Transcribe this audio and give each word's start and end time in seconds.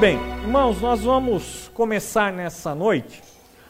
bem, 0.00 0.18
irmãos, 0.42 0.80
nós 0.80 1.02
vamos 1.02 1.70
começar 1.74 2.32
nessa 2.32 2.74
noite 2.74 3.22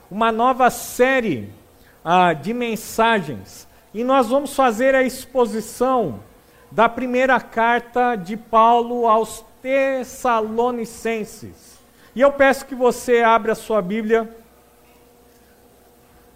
uma 0.08 0.30
nova 0.30 0.70
série 0.70 1.52
ah, 2.04 2.32
de 2.32 2.54
mensagens 2.54 3.66
e 3.92 4.04
nós 4.04 4.28
vamos 4.28 4.54
fazer 4.54 4.94
a 4.94 5.02
exposição 5.02 6.20
da 6.70 6.88
primeira 6.88 7.40
carta 7.40 8.14
de 8.14 8.36
Paulo 8.36 9.08
aos 9.08 9.44
Tessalonicenses. 9.60 11.80
E 12.14 12.20
eu 12.20 12.30
peço 12.30 12.64
que 12.64 12.76
você 12.76 13.22
abra 13.22 13.50
a 13.50 13.56
sua 13.56 13.82
Bíblia 13.82 14.32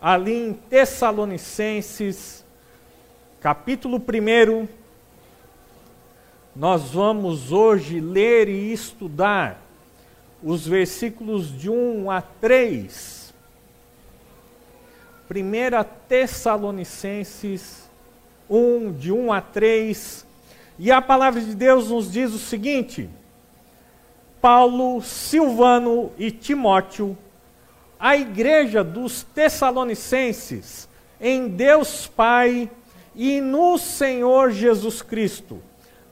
ali 0.01 0.49
em 0.49 0.55
Tessalonicenses, 0.55 2.45
capítulo 3.41 3.99
1. 3.99 4.67
Nós 6.57 6.91
vamos 6.91 7.53
hoje 7.53 8.01
ler 8.01 8.49
e 8.49 8.73
estudar 8.73 9.63
os 10.45 10.67
versículos 10.67 11.59
de 11.59 11.71
1 11.71 12.11
a 12.11 12.21
3. 12.21 13.33
1 15.31 15.35
Tessalonicenses 16.07 17.89
1, 18.49 18.93
de 18.93 19.11
1 19.11 19.33
a 19.33 19.41
3. 19.41 20.27
E 20.79 20.93
a 20.93 21.01
palavra 21.01 21.41
de 21.41 21.55
Deus 21.55 21.89
nos 21.89 22.13
diz 22.13 22.35
o 22.35 22.39
seguinte: 22.39 23.09
Paulo, 24.39 25.01
Silvano 25.01 26.13
e 26.19 26.31
Timóteo, 26.31 27.17
a 27.99 28.15
igreja 28.15 28.85
dos 28.85 29.23
Tessalonicenses, 29.23 30.87
em 31.19 31.49
Deus 31.49 32.07
Pai 32.07 32.71
e 33.15 33.41
no 33.41 33.79
Senhor 33.79 34.51
Jesus 34.51 35.01
Cristo, 35.01 35.63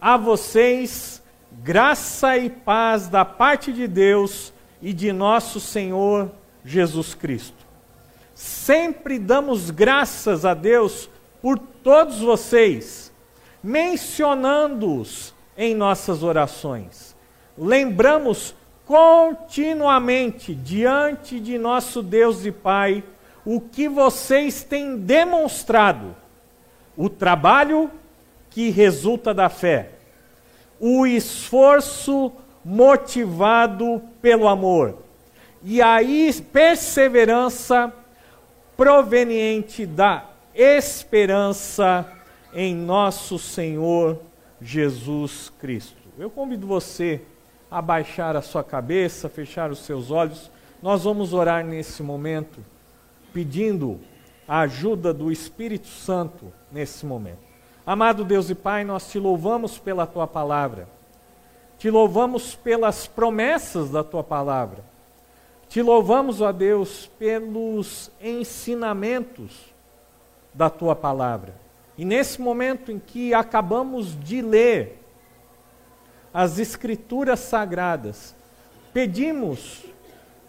a 0.01 0.17
vocês 0.17 1.22
graça 1.63 2.37
e 2.37 2.51
paz 2.51 3.07
da 3.09 3.25
parte 3.25 3.73
de 3.73 3.87
Deus 3.87 4.53
e 4.81 4.93
de 4.93 5.13
nosso 5.13 5.61
Senhor 5.61 6.29
Jesus 6.65 7.15
Cristo. 7.15 7.65
Sempre 8.35 9.17
damos 9.17 9.71
graças 9.71 10.45
a 10.45 10.55
Deus 10.55 11.09
por 11.41 11.57
todos 11.59 12.19
vocês, 12.19 13.13
mencionando-os 13.63 15.33
em 15.57 15.73
nossas 15.73 16.25
orações. 16.25 17.15
Lembramos 17.57 18.57
continuamente 18.85 20.57
diante 20.57 21.39
de 21.39 21.59
nosso 21.59 22.03
Deus 22.03 22.45
e 22.45 22.51
Pai 22.51 23.05
o 23.45 23.61
que 23.61 23.89
vocês 23.89 24.65
têm 24.65 24.97
demonstrado, 24.97 26.17
o 26.97 27.09
trabalho 27.09 27.89
que 28.51 28.69
resulta 28.71 29.33
da 29.33 29.49
fé 29.49 30.02
o 30.85 31.07
esforço 31.07 32.33
motivado 32.65 34.03
pelo 34.21 34.49
amor 34.49 34.99
e 35.63 35.81
a 35.81 35.99
perseverança 36.51 37.93
proveniente 38.77 39.87
da 39.87 40.29
esperança 40.53 42.13
em 42.53 42.75
nosso 42.75 43.39
Senhor 43.39 44.21
Jesus 44.61 45.53
Cristo. 45.61 46.03
Eu 46.19 46.29
convido 46.29 46.67
você 46.67 47.21
a 47.71 47.81
baixar 47.81 48.35
a 48.35 48.43
sua 48.43 48.65
cabeça, 48.65 49.29
fechar 49.29 49.71
os 49.71 49.79
seus 49.85 50.11
olhos. 50.11 50.51
Nós 50.83 51.05
vamos 51.05 51.33
orar 51.33 51.65
nesse 51.65 52.03
momento, 52.03 52.59
pedindo 53.33 54.01
a 54.49 54.63
ajuda 54.63 55.15
do 55.15 55.31
Espírito 55.31 55.87
Santo 55.87 56.53
nesse 56.73 57.07
momento. 57.07 57.52
Amado 57.85 58.25
Deus 58.25 58.49
e 58.49 58.55
Pai, 58.55 58.85
nós 58.85 59.11
te 59.11 59.19
louvamos 59.19 59.77
pela 59.77 60.07
tua 60.07 60.27
palavra. 60.27 60.89
Te 61.79 61.91
louvamos 61.91 62.55
pelas 62.55 63.09
promessas 63.09 63.91
da 63.91 64.05
tua 64.05 64.23
palavra. 64.23 64.85
Te 65.69 65.83
louvamos, 65.83 66.41
ó 66.41 66.53
Deus, 66.53 67.11
pelos 67.19 68.09
ensinamentos 68.21 69.75
da 70.55 70.71
tua 70.71 70.95
palavra. 70.95 71.55
E 71.99 72.05
nesse 72.05 72.41
momento 72.41 72.93
em 72.93 73.01
que 73.01 73.35
acabamos 73.35 74.17
de 74.17 74.41
ler 74.41 75.03
as 76.33 76.61
Escrituras 76.61 77.41
sagradas, 77.41 78.33
pedimos 78.93 79.85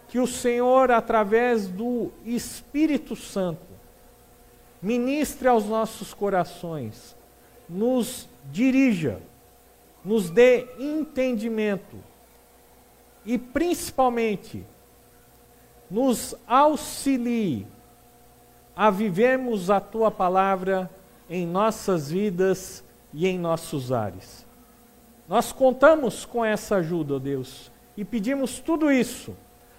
que 0.08 0.20
o 0.20 0.26
Senhor, 0.26 0.92
através 0.92 1.66
do 1.66 2.12
Espírito 2.24 3.16
Santo, 3.16 3.66
ministre 4.80 5.48
aos 5.48 5.64
nossos 5.64 6.14
corações 6.14 7.16
nos 7.68 8.28
dirija, 8.50 9.20
nos 10.04 10.30
dê 10.30 10.66
entendimento 10.78 11.96
e, 13.24 13.38
principalmente, 13.38 14.64
nos 15.90 16.34
auxilie 16.46 17.66
a 18.76 18.90
vivermos 18.90 19.70
a 19.70 19.80
tua 19.80 20.10
palavra 20.10 20.90
em 21.28 21.46
nossas 21.46 22.10
vidas 22.10 22.84
e 23.12 23.26
em 23.26 23.38
nossos 23.38 23.92
ares. 23.92 24.44
Nós 25.28 25.52
contamos 25.52 26.24
com 26.24 26.44
essa 26.44 26.76
ajuda, 26.76 27.18
Deus, 27.18 27.70
e 27.96 28.04
pedimos 28.04 28.58
tudo 28.58 28.90
isso 28.90 29.34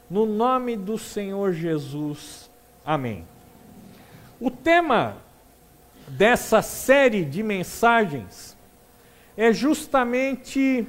no 0.09 0.25
nome 0.25 0.75
do 0.75 0.97
Senhor 0.97 1.53
Jesus. 1.53 2.49
Amém. 2.85 3.25
O 4.39 4.49
tema 4.49 5.17
dessa 6.07 6.61
série 6.61 7.25
de 7.25 7.41
mensagens 7.41 8.55
é 9.37 9.51
justamente 9.51 10.87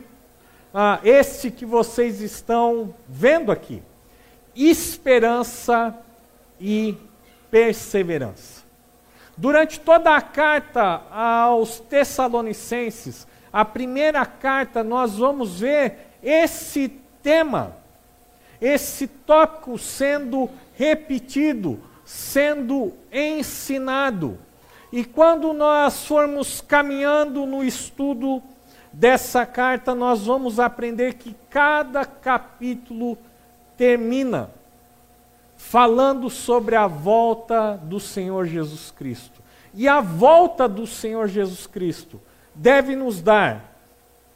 ah, 0.72 1.00
esse 1.02 1.50
que 1.50 1.64
vocês 1.64 2.20
estão 2.20 2.94
vendo 3.08 3.50
aqui: 3.50 3.82
esperança 4.54 5.96
e 6.60 6.96
perseverança. 7.50 8.64
Durante 9.36 9.80
toda 9.80 10.16
a 10.16 10.20
carta 10.22 11.02
aos 11.10 11.80
Tessalonicenses, 11.80 13.26
a 13.52 13.64
primeira 13.64 14.24
carta, 14.24 14.82
nós 14.82 15.16
vamos 15.16 15.60
ver 15.60 16.10
esse 16.22 16.88
tema, 17.22 17.76
esse 18.60 19.06
tópico 19.06 19.78
sendo 19.78 20.48
repetido, 20.74 21.80
sendo 22.04 22.94
ensinado. 23.12 24.38
E 24.96 25.04
quando 25.04 25.52
nós 25.52 26.06
formos 26.06 26.62
caminhando 26.62 27.44
no 27.44 27.62
estudo 27.62 28.42
dessa 28.90 29.44
carta, 29.44 29.94
nós 29.94 30.24
vamos 30.24 30.58
aprender 30.58 31.16
que 31.16 31.36
cada 31.50 32.02
capítulo 32.06 33.18
termina 33.76 34.50
falando 35.54 36.30
sobre 36.30 36.76
a 36.76 36.86
volta 36.86 37.76
do 37.76 38.00
Senhor 38.00 38.46
Jesus 38.46 38.90
Cristo. 38.90 39.42
E 39.74 39.86
a 39.86 40.00
volta 40.00 40.66
do 40.66 40.86
Senhor 40.86 41.28
Jesus 41.28 41.66
Cristo 41.66 42.18
deve 42.54 42.96
nos 42.96 43.20
dar 43.20 43.76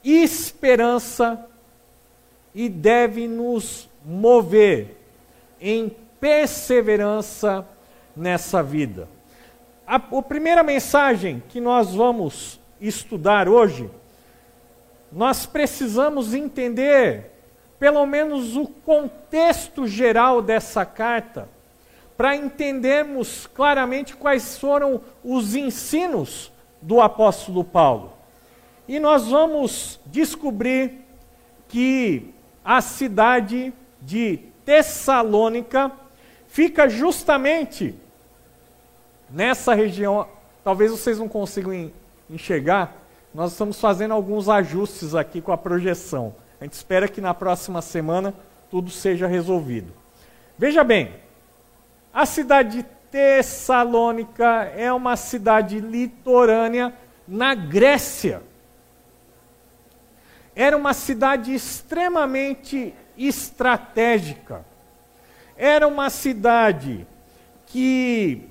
esperança 0.04 1.42
e 2.54 2.68
deve 2.68 3.26
nos 3.26 3.88
mover 4.04 4.94
em 5.58 5.90
perseverança 6.20 7.66
nessa 8.14 8.62
vida. 8.62 9.08
A, 9.90 9.96
a 9.96 10.22
primeira 10.22 10.62
mensagem 10.62 11.42
que 11.48 11.60
nós 11.60 11.92
vamos 11.96 12.60
estudar 12.80 13.48
hoje, 13.48 13.90
nós 15.10 15.46
precisamos 15.46 16.32
entender 16.32 17.32
pelo 17.76 18.06
menos 18.06 18.54
o 18.56 18.68
contexto 18.68 19.88
geral 19.88 20.40
dessa 20.40 20.84
carta, 20.84 21.48
para 22.16 22.36
entendermos 22.36 23.48
claramente 23.48 24.14
quais 24.14 24.56
foram 24.56 25.00
os 25.24 25.56
ensinos 25.56 26.52
do 26.80 27.00
apóstolo 27.00 27.64
Paulo. 27.64 28.12
E 28.86 29.00
nós 29.00 29.26
vamos 29.26 29.98
descobrir 30.06 31.00
que 31.66 32.32
a 32.64 32.80
cidade 32.80 33.72
de 34.00 34.38
Tessalônica 34.64 35.90
fica 36.46 36.88
justamente 36.88 37.98
Nessa 39.30 39.74
região, 39.74 40.26
talvez 40.64 40.90
vocês 40.90 41.18
não 41.18 41.28
consigam 41.28 41.90
enxergar, 42.28 42.96
nós 43.32 43.52
estamos 43.52 43.80
fazendo 43.80 44.12
alguns 44.12 44.48
ajustes 44.48 45.14
aqui 45.14 45.40
com 45.40 45.52
a 45.52 45.56
projeção. 45.56 46.34
A 46.60 46.64
gente 46.64 46.72
espera 46.72 47.08
que 47.08 47.20
na 47.20 47.32
próxima 47.32 47.80
semana 47.80 48.34
tudo 48.70 48.90
seja 48.90 49.26
resolvido. 49.26 49.92
Veja 50.58 50.82
bem, 50.82 51.14
a 52.12 52.26
cidade 52.26 52.78
de 52.78 52.82
Tessalônica 53.10 54.64
é 54.76 54.92
uma 54.92 55.16
cidade 55.16 55.80
litorânea 55.80 56.92
na 57.26 57.54
Grécia. 57.54 58.42
Era 60.54 60.76
uma 60.76 60.92
cidade 60.92 61.54
extremamente 61.54 62.94
estratégica. 63.16 64.64
Era 65.56 65.86
uma 65.86 66.10
cidade 66.10 67.06
que 67.66 68.49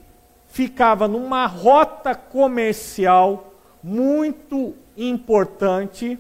ficava 0.49 1.07
numa 1.07 1.45
rota 1.45 2.13
comercial 2.13 3.53
muito 3.81 4.75
importante 4.97 6.19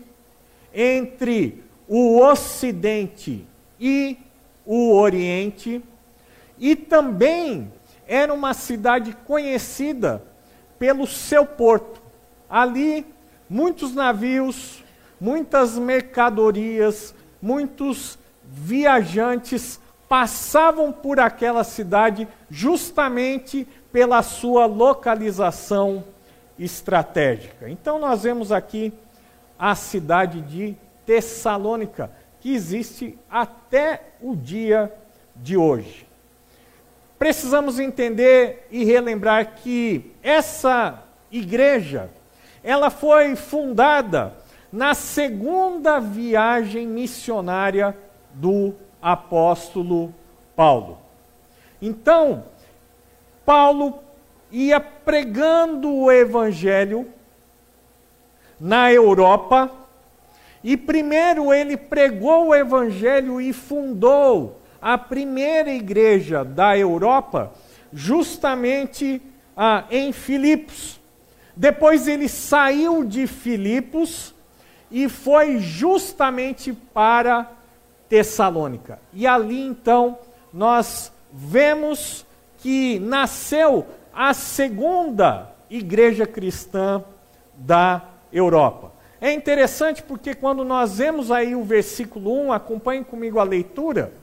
entre 0.73 1.61
o 1.87 2.21
Ocidente 2.21 3.45
e 3.79 4.17
o 4.65 4.93
Oriente, 4.93 5.83
e 6.57 6.75
também 6.75 7.73
era 8.07 8.33
uma 8.33 8.53
cidade 8.53 9.17
conhecida 9.25 10.23
pelo 10.77 11.07
seu 11.07 11.45
porto. 11.45 12.01
Ali, 12.47 13.05
muitos 13.49 13.95
navios, 13.95 14.83
muitas 15.19 15.77
mercadorias, 15.77 17.15
muitos 17.41 18.17
viajantes 18.43 19.79
passavam 20.07 20.91
por 20.91 21.19
aquela 21.19 21.63
cidade 21.63 22.27
justamente 22.49 23.67
pela 23.91 24.21
sua 24.21 24.65
localização 24.65 26.03
estratégica. 26.57 27.69
Então, 27.69 27.99
nós 27.99 28.23
vemos 28.23 28.51
aqui 28.51 28.93
a 29.57 29.75
cidade 29.75 30.41
de 30.41 30.75
Tessalônica, 31.05 32.11
que 32.39 32.53
existe 32.53 33.17
até 33.29 34.01
o 34.21 34.35
dia 34.35 34.93
de 35.35 35.57
hoje. 35.57 36.07
Precisamos 37.17 37.79
entender 37.79 38.67
e 38.71 38.85
relembrar 38.85 39.55
que 39.55 40.13
essa 40.23 41.03
igreja, 41.31 42.09
ela 42.63 42.89
foi 42.89 43.35
fundada 43.35 44.33
na 44.71 44.93
segunda 44.93 45.99
viagem 45.99 46.87
missionária 46.87 47.97
do 48.33 48.73
apóstolo 49.01 50.13
Paulo. 50.55 50.99
Então, 51.81 52.43
Paulo 53.49 53.97
ia 54.51 54.79
pregando 54.79 55.91
o 55.91 56.11
evangelho 56.11 57.07
na 58.59 58.93
Europa, 58.93 59.71
e 60.63 60.77
primeiro 60.77 61.51
ele 61.51 61.75
pregou 61.75 62.49
o 62.49 62.53
evangelho 62.53 63.41
e 63.41 63.51
fundou 63.51 64.61
a 64.79 64.99
primeira 64.99 65.71
igreja 65.71 66.45
da 66.45 66.77
Europa, 66.77 67.51
justamente 67.91 69.19
ah, 69.57 69.83
em 69.89 70.11
Filipos. 70.11 70.99
Depois 71.55 72.07
ele 72.07 72.29
saiu 72.29 73.03
de 73.03 73.25
Filipos 73.25 74.31
e 74.91 75.09
foi 75.09 75.57
justamente 75.57 76.71
para 76.71 77.49
Tessalônica. 78.07 78.99
E 79.11 79.25
ali 79.25 79.59
então 79.59 80.19
nós 80.53 81.11
vemos 81.33 82.28
que 82.59 82.99
nasceu 82.99 83.85
a 84.13 84.33
segunda 84.33 85.49
igreja 85.69 86.25
cristã 86.25 87.03
da 87.55 88.03
Europa. 88.31 88.91
É 89.21 89.31
interessante 89.33 90.01
porque 90.01 90.33
quando 90.33 90.63
nós 90.63 90.97
vemos 90.97 91.31
aí 91.31 91.55
o 91.55 91.63
versículo 91.63 92.33
1, 92.45 92.53
acompanhe 92.53 93.03
comigo 93.03 93.39
a 93.39 93.43
leitura, 93.43 94.13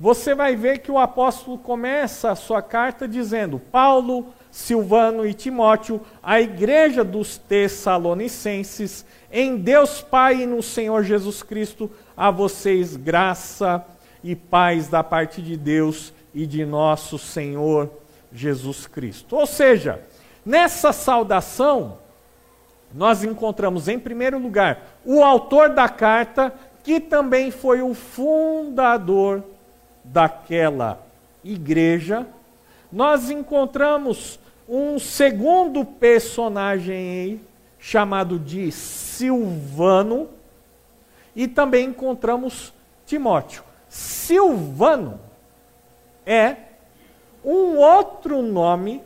você 0.00 0.34
vai 0.34 0.56
ver 0.56 0.78
que 0.78 0.90
o 0.90 0.98
apóstolo 0.98 1.58
começa 1.58 2.30
a 2.30 2.34
sua 2.34 2.60
carta 2.60 3.06
dizendo: 3.06 3.58
Paulo, 3.58 4.32
Silvano 4.50 5.26
e 5.26 5.34
Timóteo, 5.34 6.00
a 6.22 6.40
igreja 6.40 7.04
dos 7.04 7.36
Tessalonicenses, 7.36 9.04
em 9.30 9.56
Deus 9.56 10.02
Pai 10.02 10.42
e 10.42 10.46
no 10.46 10.62
Senhor 10.62 11.04
Jesus 11.04 11.42
Cristo, 11.42 11.90
a 12.16 12.30
vocês 12.30 12.96
graça 12.96 13.84
e 14.24 14.34
paz 14.34 14.88
da 14.88 15.02
parte 15.02 15.40
de 15.40 15.56
Deus 15.56 16.12
e 16.34 16.46
de 16.46 16.64
nosso 16.64 17.18
Senhor 17.18 17.90
Jesus 18.32 18.86
Cristo. 18.86 19.36
Ou 19.36 19.46
seja, 19.46 20.02
nessa 20.44 20.92
saudação, 20.92 21.98
nós 22.94 23.24
encontramos, 23.24 23.88
em 23.88 23.98
primeiro 23.98 24.38
lugar, 24.38 24.98
o 25.04 25.22
autor 25.22 25.70
da 25.70 25.88
carta, 25.88 26.52
que 26.82 27.00
também 27.00 27.50
foi 27.50 27.82
o 27.82 27.94
fundador 27.94 29.42
daquela 30.04 31.00
igreja. 31.44 32.26
Nós 32.90 33.30
encontramos 33.30 34.38
um 34.68 34.98
segundo 34.98 35.84
personagem 35.84 36.96
aí, 36.96 37.40
chamado 37.78 38.38
de 38.38 38.70
Silvano, 38.70 40.28
e 41.34 41.48
também 41.48 41.86
encontramos 41.88 42.72
Timóteo. 43.06 43.62
Silvano 43.88 45.18
é 46.26 46.56
um 47.44 47.76
outro 47.76 48.42
nome 48.42 49.02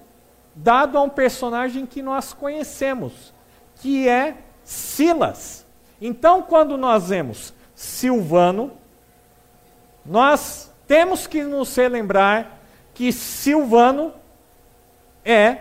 dado 0.54 0.96
a 0.96 1.02
um 1.02 1.08
personagem 1.08 1.84
que 1.86 2.02
nós 2.02 2.32
conhecemos, 2.32 3.34
que 3.76 4.08
é 4.08 4.36
Silas. 4.64 5.66
Então, 6.00 6.42
quando 6.42 6.76
nós 6.76 7.08
vemos 7.08 7.52
Silvano, 7.74 8.72
nós 10.04 10.70
temos 10.86 11.26
que 11.26 11.42
nos 11.42 11.74
relembrar 11.74 12.58
que 12.94 13.12
Silvano 13.12 14.12
é 15.24 15.58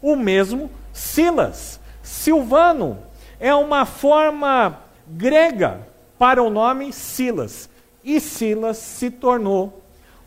o 0.00 0.16
mesmo 0.16 0.70
Silas. 0.92 1.80
Silvano 2.02 2.98
é 3.38 3.54
uma 3.54 3.86
forma 3.86 4.80
grega 5.06 5.86
para 6.18 6.42
o 6.42 6.50
nome 6.50 6.92
Silas. 6.92 7.68
E 8.02 8.20
Silas 8.20 8.78
se 8.78 9.10
tornou 9.10 9.81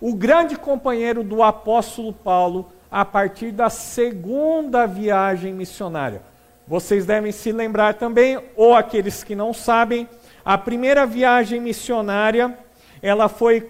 o 0.05 0.13
grande 0.13 0.55
companheiro 0.55 1.23
do 1.23 1.41
apóstolo 1.41 2.13
Paulo 2.13 2.71
a 2.91 3.03
partir 3.03 3.51
da 3.51 3.71
segunda 3.71 4.85
viagem 4.85 5.51
missionária. 5.51 6.21
Vocês 6.67 7.07
devem 7.07 7.31
se 7.31 7.51
lembrar 7.51 7.95
também, 7.95 8.39
ou 8.55 8.75
aqueles 8.75 9.23
que 9.23 9.35
não 9.35 9.51
sabem, 9.51 10.07
a 10.45 10.59
primeira 10.59 11.07
viagem 11.07 11.59
missionária, 11.59 12.55
ela 13.01 13.27
foi 13.27 13.67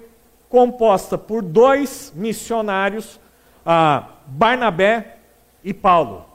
composta 0.49 1.17
por 1.17 1.41
dois 1.41 2.11
missionários, 2.13 3.17
ah, 3.65 4.03
Barnabé 4.27 5.19
e 5.63 5.73
Paulo. 5.73 6.25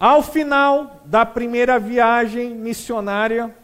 Ao 0.00 0.22
final 0.22 1.02
da 1.04 1.26
primeira 1.26 1.78
viagem 1.78 2.54
missionária, 2.54 3.54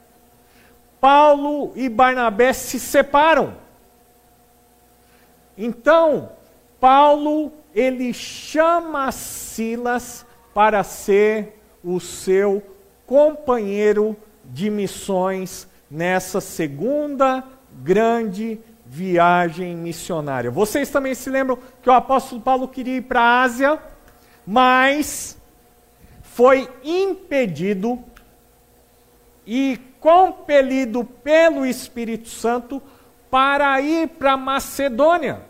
Paulo 1.01 1.73
e 1.75 1.89
Barnabé 1.89 2.53
se 2.53 2.79
separam. 2.79 3.70
Então, 5.63 6.31
Paulo, 6.81 7.53
ele 7.75 8.15
chama 8.15 9.13
Silas 9.13 10.25
para 10.55 10.83
ser 10.83 11.61
o 11.85 12.01
seu 12.01 12.63
companheiro 13.05 14.17
de 14.43 14.71
missões 14.71 15.69
nessa 15.91 16.41
segunda 16.41 17.45
grande 17.83 18.59
viagem 18.87 19.77
missionária. 19.77 20.51
Vocês 20.51 20.89
também 20.89 21.15
se 21.15 21.29
lembram 21.29 21.59
que 21.83 21.91
o 21.91 21.93
apóstolo 21.93 22.41
Paulo 22.41 22.67
queria 22.67 22.97
ir 22.97 23.03
para 23.03 23.21
a 23.21 23.43
Ásia, 23.43 23.79
mas 24.47 25.37
foi 26.23 26.71
impedido 26.83 28.03
e 29.47 29.79
compelido 30.01 31.05
pelo 31.05 31.67
Espírito 31.67 32.31
Santo 32.31 32.83
para 33.31 33.79
ir 33.83 34.09
para 34.09 34.39
Macedônia 34.39 35.50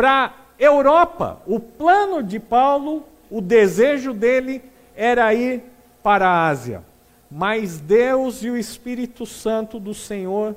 para 0.00 0.32
Europa. 0.58 1.42
O 1.46 1.60
plano 1.60 2.22
de 2.22 2.40
Paulo, 2.40 3.04
o 3.30 3.38
desejo 3.38 4.14
dele 4.14 4.64
era 4.96 5.34
ir 5.34 5.62
para 6.02 6.26
a 6.26 6.48
Ásia. 6.48 6.82
Mas 7.30 7.78
Deus 7.78 8.42
e 8.42 8.48
o 8.48 8.56
Espírito 8.56 9.26
Santo 9.26 9.78
do 9.78 9.92
Senhor 9.92 10.56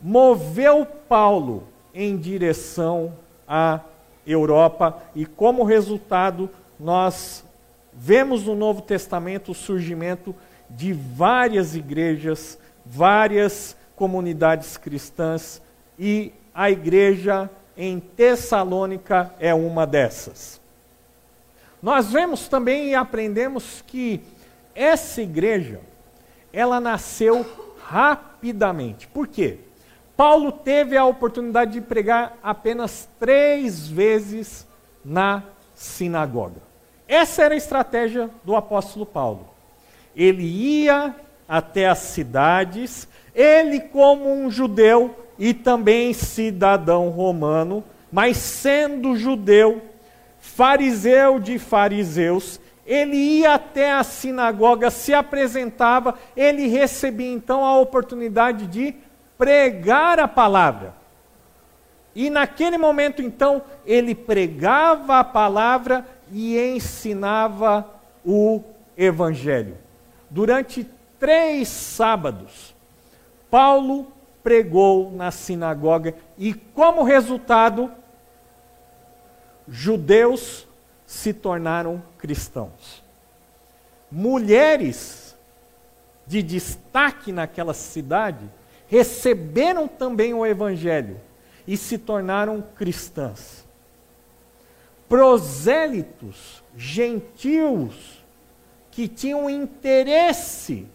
moveu 0.00 0.86
Paulo 0.86 1.64
em 1.92 2.16
direção 2.16 3.12
à 3.46 3.80
Europa 4.26 5.02
e 5.14 5.26
como 5.26 5.62
resultado 5.62 6.48
nós 6.80 7.44
vemos 7.92 8.44
no 8.44 8.54
Novo 8.54 8.80
Testamento 8.80 9.52
o 9.52 9.54
surgimento 9.54 10.34
de 10.70 10.94
várias 10.94 11.76
igrejas, 11.76 12.58
várias 12.86 13.76
comunidades 13.94 14.78
cristãs 14.78 15.60
e 15.98 16.32
a 16.54 16.70
igreja 16.70 17.50
em 17.76 17.98
Tessalônica 17.98 19.34
é 19.38 19.54
uma 19.54 19.86
dessas. 19.86 20.60
Nós 21.82 22.10
vemos 22.10 22.48
também 22.48 22.90
e 22.90 22.94
aprendemos 22.94 23.82
que 23.86 24.22
essa 24.74 25.20
igreja, 25.20 25.80
ela 26.52 26.80
nasceu 26.80 27.44
rapidamente. 27.84 29.06
Por 29.06 29.28
quê? 29.28 29.58
Paulo 30.16 30.52
teve 30.52 30.96
a 30.96 31.04
oportunidade 31.04 31.72
de 31.72 31.80
pregar 31.80 32.38
apenas 32.42 33.08
três 33.18 33.86
vezes 33.86 34.66
na 35.04 35.42
sinagoga. 35.74 36.62
Essa 37.06 37.42
era 37.42 37.54
a 37.54 37.58
estratégia 37.58 38.30
do 38.44 38.56
apóstolo 38.56 39.04
Paulo. 39.04 39.48
Ele 40.16 40.44
ia 40.44 41.14
até 41.46 41.88
as 41.88 41.98
cidades, 41.98 43.06
ele, 43.34 43.80
como 43.80 44.32
um 44.32 44.50
judeu, 44.50 45.14
e 45.38 45.52
também 45.52 46.12
cidadão 46.12 47.08
romano, 47.08 47.82
mas 48.10 48.36
sendo 48.36 49.16
judeu, 49.16 49.82
fariseu 50.38 51.40
de 51.40 51.58
fariseus, 51.58 52.60
ele 52.86 53.16
ia 53.16 53.54
até 53.54 53.92
a 53.92 54.04
sinagoga, 54.04 54.90
se 54.90 55.14
apresentava, 55.14 56.14
ele 56.36 56.66
recebia 56.66 57.32
então 57.32 57.64
a 57.64 57.78
oportunidade 57.78 58.66
de 58.66 58.94
pregar 59.38 60.20
a 60.20 60.28
palavra. 60.28 60.94
E 62.14 62.30
naquele 62.30 62.78
momento 62.78 63.20
então, 63.20 63.62
ele 63.84 64.14
pregava 64.14 65.18
a 65.18 65.24
palavra 65.24 66.06
e 66.30 66.56
ensinava 66.58 67.88
o 68.24 68.62
evangelho. 68.96 69.76
Durante 70.30 70.88
três 71.18 71.68
sábados, 71.68 72.74
Paulo 73.50 74.12
pregou 74.44 75.10
na 75.10 75.30
sinagoga 75.30 76.14
e, 76.38 76.52
como 76.52 77.02
resultado, 77.02 77.90
judeus 79.66 80.68
se 81.06 81.32
tornaram 81.32 82.02
cristãos. 82.18 83.02
Mulheres 84.12 85.34
de 86.26 86.42
destaque 86.42 87.32
naquela 87.32 87.72
cidade 87.72 88.48
receberam 88.86 89.88
também 89.88 90.34
o 90.34 90.44
evangelho 90.44 91.18
e 91.66 91.76
se 91.76 91.96
tornaram 91.96 92.62
cristãs. 92.76 93.64
Prosélitos, 95.08 96.62
gentios, 96.76 98.22
que 98.90 99.08
tinham 99.08 99.48
interesse, 99.50 100.86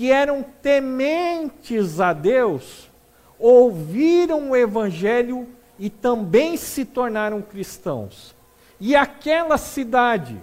que 0.00 0.10
eram 0.10 0.42
tementes 0.42 2.00
a 2.00 2.14
Deus, 2.14 2.90
ouviram 3.38 4.52
o 4.52 4.56
evangelho 4.56 5.46
e 5.78 5.90
também 5.90 6.56
se 6.56 6.86
tornaram 6.86 7.42
cristãos. 7.42 8.34
E 8.80 8.96
aquela 8.96 9.58
cidade 9.58 10.40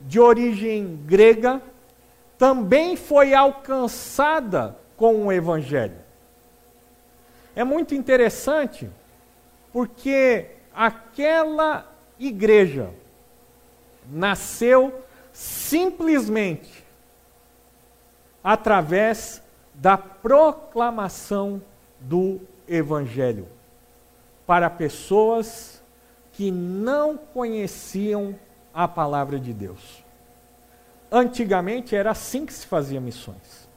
de 0.00 0.18
origem 0.18 0.98
grega 1.04 1.60
também 2.38 2.96
foi 2.96 3.34
alcançada 3.34 4.78
com 4.96 5.26
o 5.26 5.30
evangelho. 5.30 5.98
É 7.54 7.62
muito 7.62 7.94
interessante 7.94 8.88
porque 9.74 10.52
aquela 10.74 11.86
igreja 12.18 12.88
nasceu 14.10 15.04
simplesmente 15.34 16.79
através 18.42 19.42
da 19.74 19.96
proclamação 19.96 21.60
do 22.00 22.40
Evangelho 22.66 23.46
para 24.46 24.68
pessoas 24.68 25.82
que 26.32 26.50
não 26.50 27.16
conheciam 27.16 28.34
a 28.72 28.88
palavra 28.88 29.38
de 29.38 29.52
Deus. 29.52 30.04
Antigamente 31.10 31.94
era 31.94 32.10
assim 32.10 32.46
que 32.46 32.52
se 32.52 32.66
fazia 32.66 33.00
missões. 33.00 33.68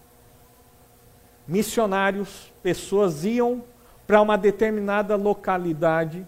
Missionários, 1.48 2.51
pessoas 2.62 3.25
iam 3.25 3.63
para 4.05 4.22
uma 4.22 4.38
determinada 4.38 5.15
localidade 5.15 6.25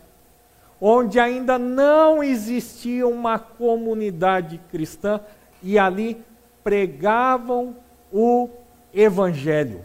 onde 0.80 1.20
ainda 1.20 1.58
não 1.58 2.24
existia 2.24 3.08
uma 3.08 3.40
comunidade 3.40 4.60
cristã 4.70 5.22
e 5.64 5.80
ali 5.80 6.24
pregavam 6.64 7.76
o 8.18 8.48
evangelho 8.94 9.84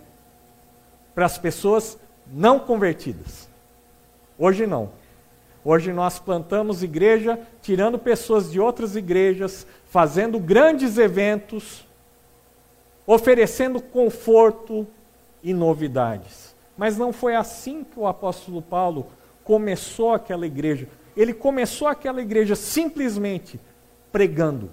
para 1.17 1.27
as 1.27 1.37
pessoas 1.37 1.99
não 2.33 2.61
convertidas. 2.61 3.49
Hoje 4.39 4.69
não. 4.69 4.91
Hoje 5.65 5.93
nós 5.93 6.21
plantamos 6.21 6.81
igreja, 6.81 7.41
tirando 7.61 7.99
pessoas 7.99 8.49
de 8.53 8.61
outras 8.61 8.95
igrejas, 8.95 9.67
fazendo 9.87 10.39
grandes 10.39 10.97
eventos, 10.97 11.85
oferecendo 13.05 13.83
conforto 13.83 14.87
e 15.43 15.53
novidades. 15.53 16.55
Mas 16.79 16.97
não 16.97 17.13
foi 17.13 17.35
assim 17.35 17.83
que 17.83 17.99
o 17.99 18.07
apóstolo 18.07 18.63
Paulo 18.63 19.09
começou 19.43 20.15
aquela 20.15 20.47
igreja. 20.47 20.87
Ele 21.17 21.35
começou 21.35 21.89
aquela 21.89 22.23
igreja 22.23 22.55
simplesmente 22.55 23.59
pregando 24.13 24.71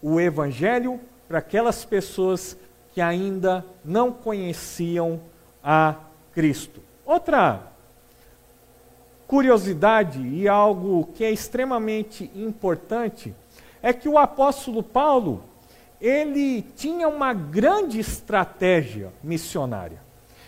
o 0.00 0.20
evangelho 0.20 1.00
para 1.26 1.38
aquelas 1.38 1.84
pessoas 1.84 2.56
que 2.94 3.00
ainda 3.00 3.66
não 3.84 4.12
conheciam 4.12 5.20
a 5.62 5.96
Cristo. 6.32 6.80
Outra 7.04 7.60
curiosidade 9.26 10.20
e 10.20 10.46
algo 10.46 11.08
que 11.12 11.24
é 11.24 11.30
extremamente 11.32 12.30
importante 12.36 13.34
é 13.82 13.92
que 13.92 14.08
o 14.08 14.16
apóstolo 14.16 14.80
Paulo, 14.80 15.42
ele 16.00 16.62
tinha 16.76 17.08
uma 17.08 17.34
grande 17.34 17.98
estratégia 17.98 19.12
missionária. 19.22 20.00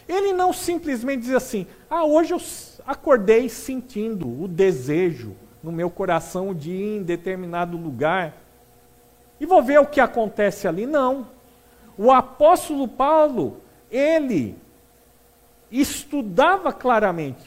Ele 0.08 0.32
não 0.32 0.52
simplesmente 0.52 1.22
diz 1.22 1.34
assim: 1.34 1.66
ah, 1.90 2.04
hoje 2.04 2.32
eu 2.32 2.40
acordei 2.86 3.48
sentindo 3.48 4.40
o 4.40 4.46
desejo 4.46 5.34
no 5.62 5.72
meu 5.72 5.90
coração 5.90 6.54
de 6.54 6.70
ir 6.70 6.98
em 6.98 7.02
determinado 7.02 7.76
lugar 7.76 8.34
e 9.40 9.46
vou 9.46 9.60
ver 9.62 9.80
o 9.80 9.86
que 9.86 10.00
acontece 10.00 10.68
ali. 10.68 10.86
Não. 10.86 11.34
O 11.98 12.12
apóstolo 12.12 12.86
Paulo, 12.86 13.60
ele 13.90 14.56
estudava 15.70 16.72
claramente 16.72 17.46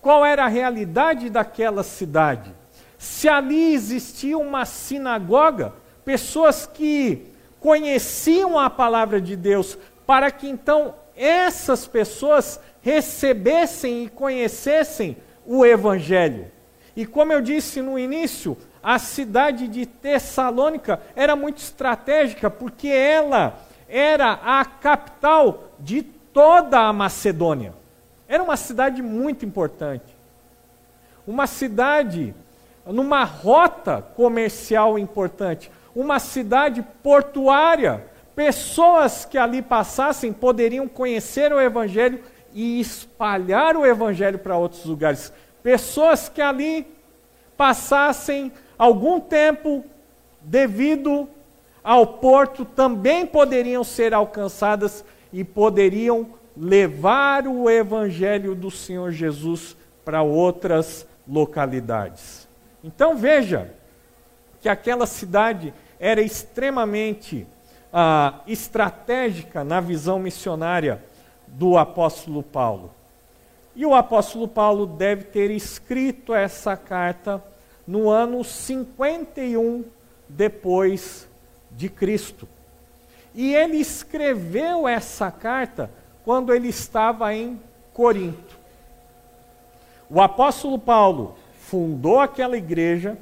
qual 0.00 0.24
era 0.24 0.44
a 0.44 0.48
realidade 0.48 1.30
daquela 1.30 1.82
cidade. 1.82 2.54
Se 2.98 3.28
ali 3.28 3.74
existia 3.74 4.36
uma 4.36 4.64
sinagoga, 4.64 5.72
pessoas 6.04 6.66
que 6.66 7.26
conheciam 7.60 8.58
a 8.58 8.68
palavra 8.68 9.20
de 9.20 9.36
Deus, 9.36 9.78
para 10.06 10.30
que 10.30 10.48
então 10.48 10.94
essas 11.16 11.86
pessoas 11.86 12.60
recebessem 12.82 14.04
e 14.04 14.08
conhecessem 14.08 15.16
o 15.46 15.64
Evangelho. 15.64 16.50
E 16.96 17.06
como 17.06 17.32
eu 17.32 17.40
disse 17.40 17.80
no 17.80 17.98
início, 17.98 18.56
a 18.84 18.98
cidade 18.98 19.66
de 19.66 19.86
Tessalônica 19.86 21.00
era 21.16 21.34
muito 21.34 21.56
estratégica, 21.56 22.50
porque 22.50 22.88
ela 22.88 23.58
era 23.88 24.32
a 24.32 24.62
capital 24.64 25.70
de 25.80 26.02
toda 26.02 26.80
a 26.80 26.92
Macedônia. 26.92 27.72
Era 28.28 28.42
uma 28.42 28.58
cidade 28.58 29.00
muito 29.00 29.46
importante. 29.46 30.14
Uma 31.26 31.46
cidade 31.46 32.34
numa 32.84 33.24
rota 33.24 34.02
comercial 34.14 34.98
importante. 34.98 35.70
Uma 35.96 36.18
cidade 36.18 36.82
portuária 37.02 38.04
pessoas 38.34 39.24
que 39.24 39.38
ali 39.38 39.62
passassem 39.62 40.32
poderiam 40.32 40.88
conhecer 40.88 41.52
o 41.52 41.60
Evangelho 41.60 42.20
e 42.52 42.80
espalhar 42.80 43.76
o 43.76 43.86
Evangelho 43.86 44.38
para 44.38 44.56
outros 44.56 44.84
lugares. 44.84 45.32
Pessoas 45.62 46.28
que 46.28 46.42
ali 46.42 46.86
passassem 47.56 48.52
algum 48.84 49.18
tempo 49.18 49.82
devido 50.42 51.26
ao 51.82 52.06
porto 52.06 52.64
também 52.64 53.26
poderiam 53.26 53.82
ser 53.82 54.12
alcançadas 54.12 55.04
e 55.32 55.42
poderiam 55.42 56.28
levar 56.56 57.46
o 57.46 57.68
Evangelho 57.68 58.54
do 58.54 58.70
Senhor 58.70 59.10
Jesus 59.10 59.74
para 60.04 60.22
outras 60.22 61.06
localidades. 61.26 62.46
Então 62.82 63.16
veja 63.16 63.74
que 64.60 64.68
aquela 64.68 65.06
cidade 65.06 65.72
era 65.98 66.20
extremamente 66.20 67.46
ah, 67.90 68.40
estratégica 68.46 69.64
na 69.64 69.80
visão 69.80 70.18
missionária 70.18 71.02
do 71.48 71.78
apóstolo 71.78 72.42
Paulo. 72.42 72.92
E 73.74 73.84
o 73.86 73.94
apóstolo 73.94 74.46
Paulo 74.46 74.86
deve 74.86 75.24
ter 75.24 75.50
escrito 75.50 76.34
essa 76.34 76.76
carta 76.76 77.42
no 77.86 78.08
ano 78.08 78.42
51 78.42 79.84
depois 80.28 81.28
de 81.70 81.88
Cristo. 81.88 82.48
E 83.34 83.54
ele 83.54 83.76
escreveu 83.78 84.86
essa 84.86 85.30
carta 85.30 85.90
quando 86.24 86.54
ele 86.54 86.68
estava 86.68 87.34
em 87.34 87.60
Corinto. 87.92 88.58
O 90.08 90.20
apóstolo 90.20 90.78
Paulo 90.78 91.36
fundou 91.58 92.20
aquela 92.20 92.56
igreja, 92.56 93.18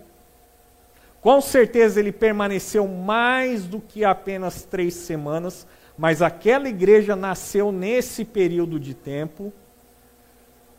com 1.21 1.40
certeza 1.40 2.00
ele 2.00 2.12
permaneceu 2.12 2.87
mais 2.87 3.64
do 3.64 3.81
que 3.81 4.04
apenas 4.04 4.64
três 4.64 4.95
semanas, 4.95 5.66
mas 5.97 6.21
aquela 6.21 6.69
igreja 6.69 7.14
nasceu 7.14 7.71
nesse 7.71 8.25
período 8.25 8.78
de 8.78 8.92
tempo. 8.92 9.52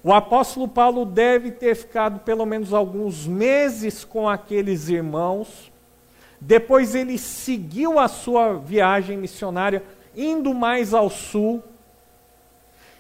O 0.04 0.12
apóstolo 0.12 0.68
Paulo 0.68 1.06
deve 1.06 1.52
ter 1.52 1.76
ficado 1.76 2.20
pelo 2.20 2.46
menos 2.46 2.74
alguns 2.74 3.26
meses 3.26 4.04
com 4.04 4.28
aqueles 4.28 4.90
irmãos. 4.90 5.72
Depois 6.42 6.94
ele 6.94 7.18
seguiu 7.18 7.98
a 7.98 8.10
sua 8.10 8.54
viagem 8.54 9.18
missionária, 9.18 9.82
indo 10.16 10.54
mais 10.54 10.94
ao 10.94 11.10
sul. 11.10 11.64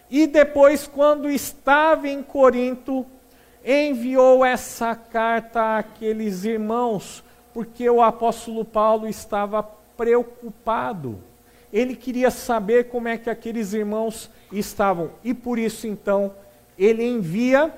E 0.09 0.25
depois, 0.25 0.87
quando 0.87 1.29
estava 1.29 2.07
em 2.07 2.23
Corinto, 2.23 3.05
enviou 3.65 4.45
essa 4.45 4.95
carta 4.95 5.77
àqueles 5.77 6.45
irmãos 6.45 7.23
porque 7.53 7.87
o 7.89 8.01
apóstolo 8.01 8.65
Paulo 8.65 9.07
estava 9.07 9.61
preocupado. 9.95 11.19
Ele 11.71 11.95
queria 11.95 12.31
saber 12.31 12.89
como 12.89 13.07
é 13.07 13.17
que 13.17 13.29
aqueles 13.29 13.73
irmãos 13.73 14.29
estavam. 14.51 15.11
E 15.23 15.33
por 15.33 15.59
isso, 15.59 15.87
então, 15.87 16.33
ele 16.77 17.03
envia 17.03 17.73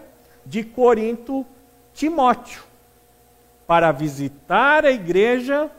de 0.46 0.64
Corinto 0.64 1.46
Timóteo 1.94 2.64
para 3.66 3.92
visitar 3.92 4.86
a 4.86 4.92
igreja, 4.92 5.72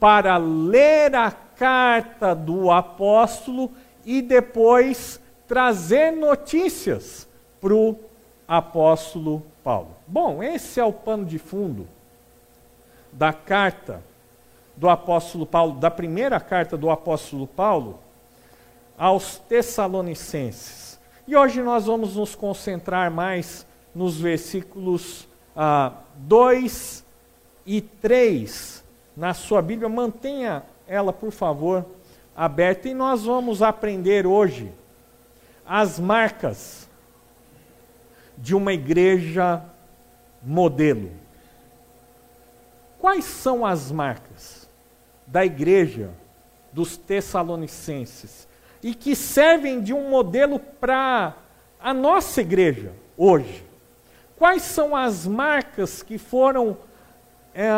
para 0.00 0.36
ler 0.36 1.14
a 1.14 1.30
carta 1.30 2.34
do 2.34 2.70
apóstolo 2.70 3.70
e 4.04 4.22
depois 4.22 5.20
trazer 5.46 6.12
notícias 6.12 7.28
para 7.60 7.74
o 7.74 7.98
apóstolo 8.46 9.42
Paulo. 9.62 9.96
Bom, 10.06 10.42
esse 10.42 10.80
é 10.80 10.84
o 10.84 10.92
pano 10.92 11.24
de 11.24 11.38
fundo 11.38 11.86
da 13.12 13.32
carta 13.32 14.02
do 14.76 14.88
apóstolo 14.88 15.44
Paulo, 15.44 15.80
da 15.80 15.90
primeira 15.90 16.38
carta 16.38 16.76
do 16.76 16.88
apóstolo 16.88 17.46
Paulo 17.46 17.98
aos 18.96 19.36
Tessalonicenses. 19.36 20.87
E 21.28 21.36
hoje 21.36 21.62
nós 21.62 21.84
vamos 21.84 22.16
nos 22.16 22.34
concentrar 22.34 23.10
mais 23.10 23.66
nos 23.94 24.18
versículos 24.18 25.28
ah, 25.54 25.92
2 26.16 27.04
e 27.66 27.82
3 27.82 28.82
na 29.14 29.34
sua 29.34 29.60
Bíblia. 29.60 29.90
Mantenha 29.90 30.62
ela, 30.86 31.12
por 31.12 31.30
favor, 31.30 31.84
aberta 32.34 32.88
e 32.88 32.94
nós 32.94 33.24
vamos 33.24 33.60
aprender 33.60 34.26
hoje 34.26 34.72
as 35.66 36.00
marcas 36.00 36.88
de 38.38 38.54
uma 38.54 38.72
igreja 38.72 39.62
modelo. 40.42 41.10
Quais 42.98 43.26
são 43.26 43.66
as 43.66 43.92
marcas 43.92 44.66
da 45.26 45.44
igreja 45.44 46.08
dos 46.72 46.96
Tessalonicenses 46.96 48.47
e 48.82 48.94
que 48.94 49.14
servem 49.16 49.80
de 49.80 49.92
um 49.92 50.08
modelo 50.08 50.58
para 50.58 51.34
a 51.80 51.92
nossa 51.92 52.40
igreja 52.40 52.92
hoje? 53.16 53.64
Quais 54.36 54.62
são 54.62 54.94
as 54.94 55.26
marcas 55.26 56.02
que 56.02 56.16
foram 56.16 56.76
é, 57.54 57.68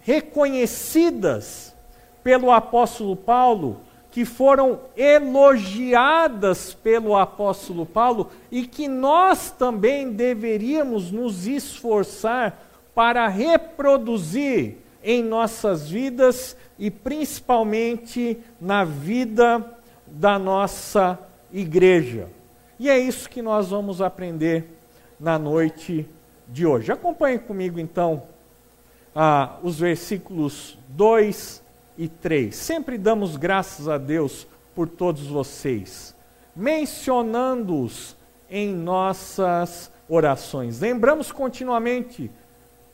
reconhecidas 0.00 1.74
pelo 2.22 2.50
apóstolo 2.50 3.14
Paulo, 3.14 3.80
que 4.10 4.24
foram 4.24 4.80
elogiadas 4.96 6.72
pelo 6.72 7.16
apóstolo 7.16 7.84
Paulo 7.84 8.30
e 8.50 8.66
que 8.66 8.88
nós 8.88 9.50
também 9.50 10.12
deveríamos 10.12 11.10
nos 11.10 11.46
esforçar 11.46 12.60
para 12.94 13.26
reproduzir 13.28 14.78
em 15.02 15.22
nossas 15.22 15.88
vidas 15.88 16.56
e 16.78 16.90
principalmente 16.90 18.38
na 18.60 18.84
vida 18.84 19.64
da 20.06 20.38
nossa 20.38 21.18
igreja. 21.52 22.28
E 22.78 22.90
é 22.90 22.98
isso 22.98 23.28
que 23.28 23.40
nós 23.40 23.70
vamos 23.70 24.00
aprender 24.00 24.78
na 25.18 25.38
noite 25.38 26.08
de 26.48 26.66
hoje. 26.66 26.92
Acompanhe 26.92 27.38
comigo 27.38 27.78
então 27.78 28.24
ah, 29.14 29.56
os 29.62 29.78
versículos 29.78 30.78
2 30.88 31.62
e 31.96 32.08
3. 32.08 32.54
Sempre 32.54 32.98
damos 32.98 33.36
graças 33.36 33.88
a 33.88 33.96
Deus 33.96 34.46
por 34.74 34.88
todos 34.88 35.26
vocês, 35.26 36.14
mencionando-os 36.54 38.16
em 38.50 38.74
nossas 38.74 39.90
orações. 40.08 40.80
Lembramos 40.80 41.30
continuamente, 41.30 42.30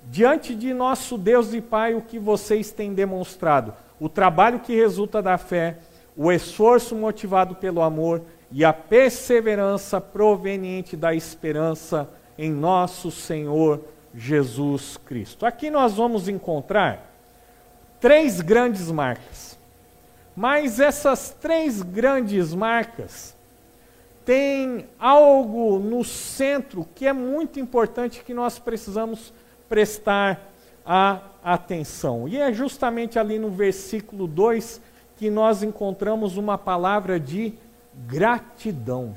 diante 0.05 0.55
de 0.55 0.75
nosso 0.75 1.17
Deus 1.17 1.53
e 1.55 1.61
Pai, 1.61 1.95
o 1.95 2.03
que 2.03 2.19
vocês 2.19 2.71
têm 2.71 2.93
demonstrado: 2.93 3.73
o 3.99 4.09
trabalho 4.09 4.61
que 4.61 4.75
resulta 4.75 5.23
da 5.23 5.39
fé, 5.39 5.79
o 6.17 6.31
esforço 6.31 6.95
motivado 6.95 7.55
pelo 7.55 7.81
amor 7.81 8.23
e 8.51 8.65
a 8.65 8.73
perseverança 8.73 10.01
proveniente 10.01 10.97
da 10.97 11.15
esperança 11.15 12.09
em 12.37 12.51
nosso 12.51 13.11
Senhor 13.11 13.85
Jesus 14.15 14.97
Cristo. 14.97 15.47
Aqui 15.47 15.71
nós 15.71 15.95
vamos 15.95 16.29
encontrar 16.29 17.15
três 18.01 18.41
grandes 18.41 18.91
marcas. 18.91 19.59
Mas 20.35 20.81
essas 20.81 21.31
três 21.31 21.83
grandes 21.83 22.55
marcas 22.55 23.37
têm 24.25 24.87
algo 24.99 25.79
no 25.79 26.05
centro 26.05 26.87
que 26.95 27.07
é 27.07 27.13
muito 27.13 27.61
importante 27.61 28.25
que 28.25 28.33
nós 28.33 28.59
precisamos 28.59 29.33
prestar 29.69 30.51
a 30.85 31.21
atenção. 31.43 32.27
E 32.27 32.39
é 32.39 32.53
justamente 32.53 33.19
ali 33.19 33.39
no 33.39 33.51
versículo 33.51 34.27
2 34.27 34.81
que 35.21 35.29
nós 35.29 35.63
encontramos 35.63 36.39
uma 36.39 36.57
palavra 36.57 37.21
de 37.21 37.53
gratidão. 38.07 39.15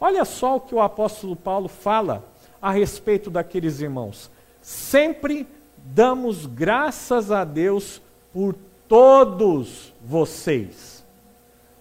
Olha 0.00 0.24
só 0.24 0.56
o 0.56 0.60
que 0.60 0.74
o 0.74 0.80
apóstolo 0.80 1.36
Paulo 1.36 1.68
fala 1.68 2.24
a 2.62 2.70
respeito 2.70 3.28
daqueles 3.28 3.82
irmãos. 3.82 4.30
Sempre 4.62 5.46
damos 5.76 6.46
graças 6.46 7.30
a 7.30 7.44
Deus 7.44 8.00
por 8.32 8.56
todos 8.88 9.92
vocês, 10.02 11.04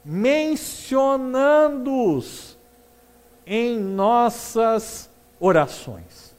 mencionando-os 0.03 2.57
em 3.47 3.79
nossas 3.79 5.09
orações. 5.39 6.35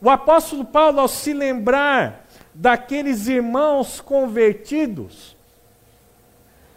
O 0.00 0.08
apóstolo 0.08 0.64
Paulo, 0.64 1.00
ao 1.00 1.08
se 1.08 1.32
lembrar 1.32 2.21
daqueles 2.54 3.28
irmãos 3.28 4.00
convertidos 4.00 5.36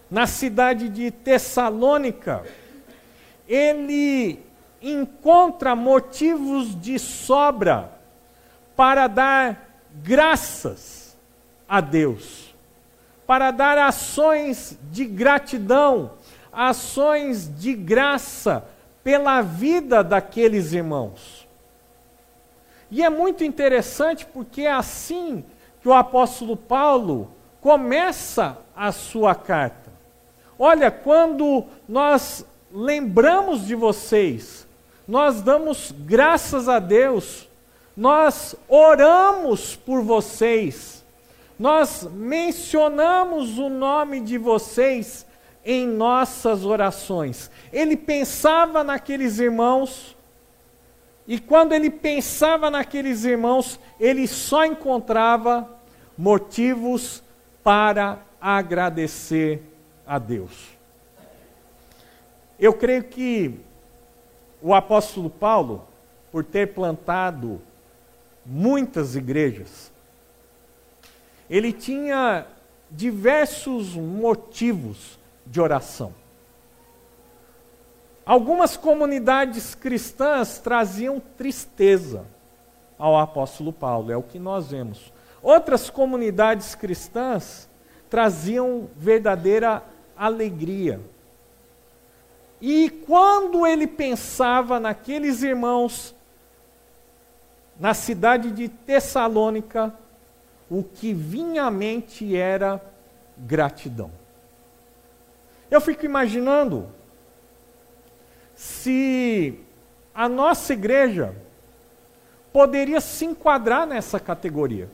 na 0.10 0.28
cidade 0.28 0.88
de 0.88 1.12
Tessalônica, 1.12 2.44
ele 3.48 4.40
encontra 4.82 5.76
motivos 5.76 6.80
de 6.80 7.00
sobra 7.00 7.92
para 8.76 9.08
dar 9.08 9.70
graças 9.96 11.18
a 11.68 11.82
Deus, 11.82 12.54
para 13.26 13.52
dar 13.52 13.78
ações 13.78 14.78
de 14.92 15.06
gratidão, 15.06 16.12
ações 16.52 17.50
de 17.60 17.74
graça 17.74 18.66
pela 19.04 19.42
vida 19.42 20.04
daqueles 20.04 20.74
irmãos. 20.74 21.48
E 22.92 23.04
é 23.04 23.10
muito 23.10 23.44
interessante 23.44 24.26
porque 24.26 24.66
assim 24.66 25.44
que 25.86 25.90
o 25.90 25.94
apóstolo 25.94 26.58
Paulo 26.58 27.30
começa 27.62 28.58
a 28.76 28.92
sua 28.92 29.36
carta. 29.36 29.94
Olha, 30.58 30.90
quando 30.90 31.64
nós 31.88 32.44
lembramos 32.72 33.68
de 33.68 33.76
vocês, 33.76 34.68
nós 35.08 35.44
damos 35.44 35.94
graças 35.96 36.68
a 36.68 36.80
Deus 36.80 37.48
nós 37.96 38.56
oramos 38.68 39.76
por 39.76 40.02
vocês, 40.02 41.06
nós 41.58 42.08
mencionamos 42.12 43.58
o 43.58 43.70
nome 43.70 44.20
de 44.20 44.38
vocês 44.38 45.26
em 45.64 45.88
nossas 45.88 46.66
orações. 46.66 47.50
Ele 47.72 47.96
pensava 47.96 48.84
naqueles 48.84 49.40
irmãos, 49.40 50.16
e 51.28 51.40
quando 51.40 51.74
ele 51.74 51.90
pensava 51.90 52.70
naqueles 52.70 53.24
irmãos, 53.24 53.80
ele 54.00 54.28
só 54.28 54.66
encontrava 54.66 55.75
motivos 56.18 57.24
para 57.64 58.20
agradecer 58.40 59.62
a 60.06 60.20
Deus. 60.20 60.70
Eu 62.60 62.74
creio 62.74 63.04
que 63.04 63.60
o 64.62 64.74
apóstolo 64.74 65.30
Paulo, 65.30 65.88
por 66.32 66.44
ter 66.44 66.74
plantado 66.74 67.62
muitas 68.46 69.16
igrejas. 69.16 69.92
Ele 71.50 71.74
tinha 71.74 72.46
diversos 72.90 73.96
motivos 73.96 75.20
de 75.46 75.60
oração. 75.60 76.14
Algumas 78.26 78.76
comunidades 78.76 79.76
cristãs 79.76 80.58
traziam 80.58 81.20
tristeza 81.20 82.26
ao 82.98 83.20
apóstolo 83.20 83.72
Paulo, 83.72 84.12
é 84.12 84.18
o 84.18 84.24
que 84.24 84.40
nós 84.40 84.72
vemos. 84.72 85.14
Outras 85.46 85.92
comunidades 85.92 86.74
cristãs 86.74 87.70
traziam 88.10 88.90
verdadeira 88.98 89.84
alegria. 90.18 91.00
E 92.60 92.90
quando 92.90 93.68
ele 93.68 93.86
pensava 93.86 94.80
naqueles 94.80 95.44
irmãos 95.44 96.16
na 97.80 97.94
cidade 97.94 98.50
de 98.50 98.68
Tessalônica, 98.68 99.94
o 100.68 100.82
que 100.82 101.14
vinha 101.14 101.66
à 101.66 101.70
mente 101.70 102.36
era 102.36 102.82
gratidão. 103.38 104.10
Eu 105.70 105.80
fico 105.80 106.06
imaginando 106.06 106.90
se 108.56 109.60
a 110.12 110.28
nossa 110.28 110.74
igreja 110.74 111.36
poderia 112.52 113.00
se 113.00 113.26
enquadrar 113.26 113.86
nessa 113.86 114.20
categoria. 114.20 114.90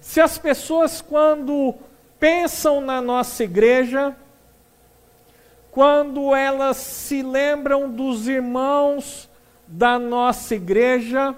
Se 0.00 0.20
as 0.20 0.38
pessoas, 0.38 1.00
quando 1.00 1.74
pensam 2.18 2.80
na 2.80 3.00
nossa 3.00 3.44
igreja, 3.44 4.16
quando 5.70 6.34
elas 6.34 6.76
se 6.76 7.22
lembram 7.22 7.90
dos 7.90 8.26
irmãos 8.26 9.28
da 9.66 9.98
nossa 9.98 10.54
igreja, 10.54 11.34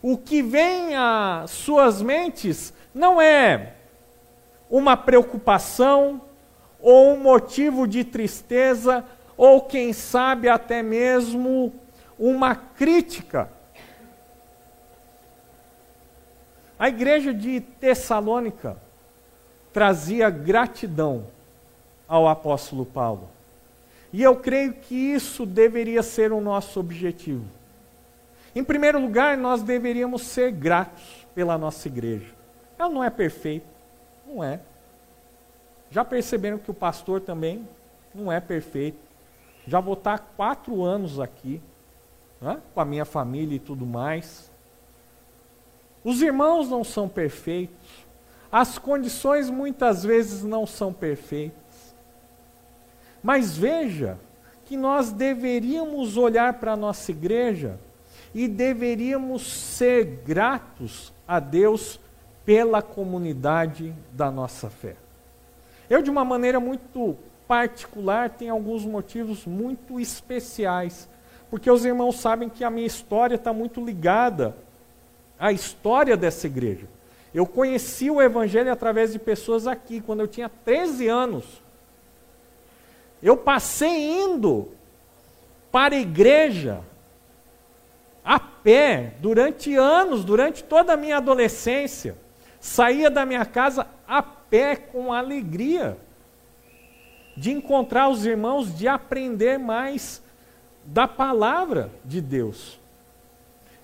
o 0.00 0.16
que 0.16 0.42
vem 0.42 0.94
às 0.96 1.50
suas 1.50 2.00
mentes 2.00 2.72
não 2.94 3.20
é 3.20 3.74
uma 4.70 4.96
preocupação 4.96 6.20
ou 6.80 7.14
um 7.14 7.16
motivo 7.16 7.88
de 7.88 8.04
tristeza, 8.04 9.04
ou 9.36 9.62
quem 9.62 9.94
sabe 9.94 10.48
até 10.48 10.82
mesmo 10.82 11.72
uma 12.18 12.54
crítica. 12.54 13.50
A 16.78 16.88
igreja 16.88 17.32
de 17.32 17.60
Tessalônica 17.60 18.76
trazia 19.72 20.30
gratidão 20.30 21.26
ao 22.08 22.28
apóstolo 22.28 22.84
Paulo. 22.84 23.28
E 24.12 24.22
eu 24.22 24.36
creio 24.36 24.74
que 24.74 24.94
isso 24.94 25.44
deveria 25.44 26.02
ser 26.02 26.32
o 26.32 26.40
nosso 26.40 26.78
objetivo. 26.78 27.44
Em 28.54 28.62
primeiro 28.62 29.00
lugar, 29.00 29.36
nós 29.36 29.62
deveríamos 29.62 30.22
ser 30.22 30.52
gratos 30.52 31.26
pela 31.34 31.58
nossa 31.58 31.88
igreja. 31.88 32.32
Ela 32.78 32.88
não 32.88 33.02
é 33.02 33.10
perfeita, 33.10 33.66
não 34.26 34.42
é. 34.42 34.60
Já 35.90 36.04
perceberam 36.04 36.58
que 36.58 36.70
o 36.70 36.74
pastor 36.74 37.20
também 37.20 37.68
não 38.14 38.30
é 38.30 38.38
perfeito. 38.38 38.98
Já 39.66 39.80
vou 39.80 39.94
estar 39.94 40.18
quatro 40.36 40.84
anos 40.84 41.18
aqui, 41.18 41.60
né, 42.40 42.60
com 42.72 42.80
a 42.80 42.84
minha 42.84 43.04
família 43.04 43.56
e 43.56 43.60
tudo 43.60 43.84
mais. 43.84 44.50
Os 46.04 46.20
irmãos 46.20 46.68
não 46.68 46.84
são 46.84 47.08
perfeitos. 47.08 48.04
As 48.52 48.78
condições 48.78 49.48
muitas 49.48 50.04
vezes 50.04 50.44
não 50.44 50.66
são 50.66 50.92
perfeitas. 50.92 51.94
Mas 53.22 53.56
veja 53.56 54.18
que 54.66 54.76
nós 54.76 55.10
deveríamos 55.10 56.16
olhar 56.16 56.54
para 56.54 56.72
a 56.72 56.76
nossa 56.76 57.10
igreja 57.10 57.78
e 58.34 58.46
deveríamos 58.46 59.50
ser 59.50 60.04
gratos 60.26 61.12
a 61.26 61.40
Deus 61.40 61.98
pela 62.44 62.82
comunidade 62.82 63.94
da 64.12 64.30
nossa 64.30 64.68
fé. 64.68 64.96
Eu, 65.88 66.02
de 66.02 66.10
uma 66.10 66.24
maneira 66.24 66.60
muito 66.60 67.16
particular, 67.48 68.30
tenho 68.30 68.52
alguns 68.52 68.84
motivos 68.84 69.46
muito 69.46 69.98
especiais, 70.00 71.08
porque 71.50 71.70
os 71.70 71.84
irmãos 71.84 72.16
sabem 72.16 72.48
que 72.48 72.64
a 72.64 72.70
minha 72.70 72.86
história 72.86 73.36
está 73.36 73.52
muito 73.52 73.84
ligada 73.84 74.56
à 75.38 75.52
história 75.52 76.16
dessa 76.16 76.46
igreja. 76.46 76.86
Eu 77.34 77.46
conheci 77.46 78.10
o 78.10 78.22
Evangelho 78.22 78.70
através 78.70 79.12
de 79.12 79.18
pessoas 79.18 79.66
aqui, 79.66 80.00
quando 80.00 80.20
eu 80.20 80.28
tinha 80.28 80.48
13 80.48 81.08
anos. 81.08 81.44
Eu 83.22 83.36
passei 83.36 84.22
indo 84.22 84.68
para 85.72 85.96
a 85.96 85.98
igreja 85.98 86.80
a 88.24 88.38
pé 88.38 89.14
durante 89.18 89.74
anos, 89.74 90.24
durante 90.24 90.62
toda 90.62 90.92
a 90.92 90.96
minha 90.96 91.16
adolescência. 91.16 92.16
Saía 92.60 93.10
da 93.10 93.26
minha 93.26 93.44
casa 93.44 93.86
a 94.06 94.22
pé 94.22 94.76
com 94.76 95.12
alegria 95.12 95.98
de 97.36 97.50
encontrar 97.50 98.08
os 98.08 98.24
irmãos, 98.24 98.76
de 98.78 98.86
aprender 98.86 99.58
mais 99.58 100.22
da 100.84 101.08
palavra 101.08 101.90
de 102.04 102.20
Deus. 102.20 102.78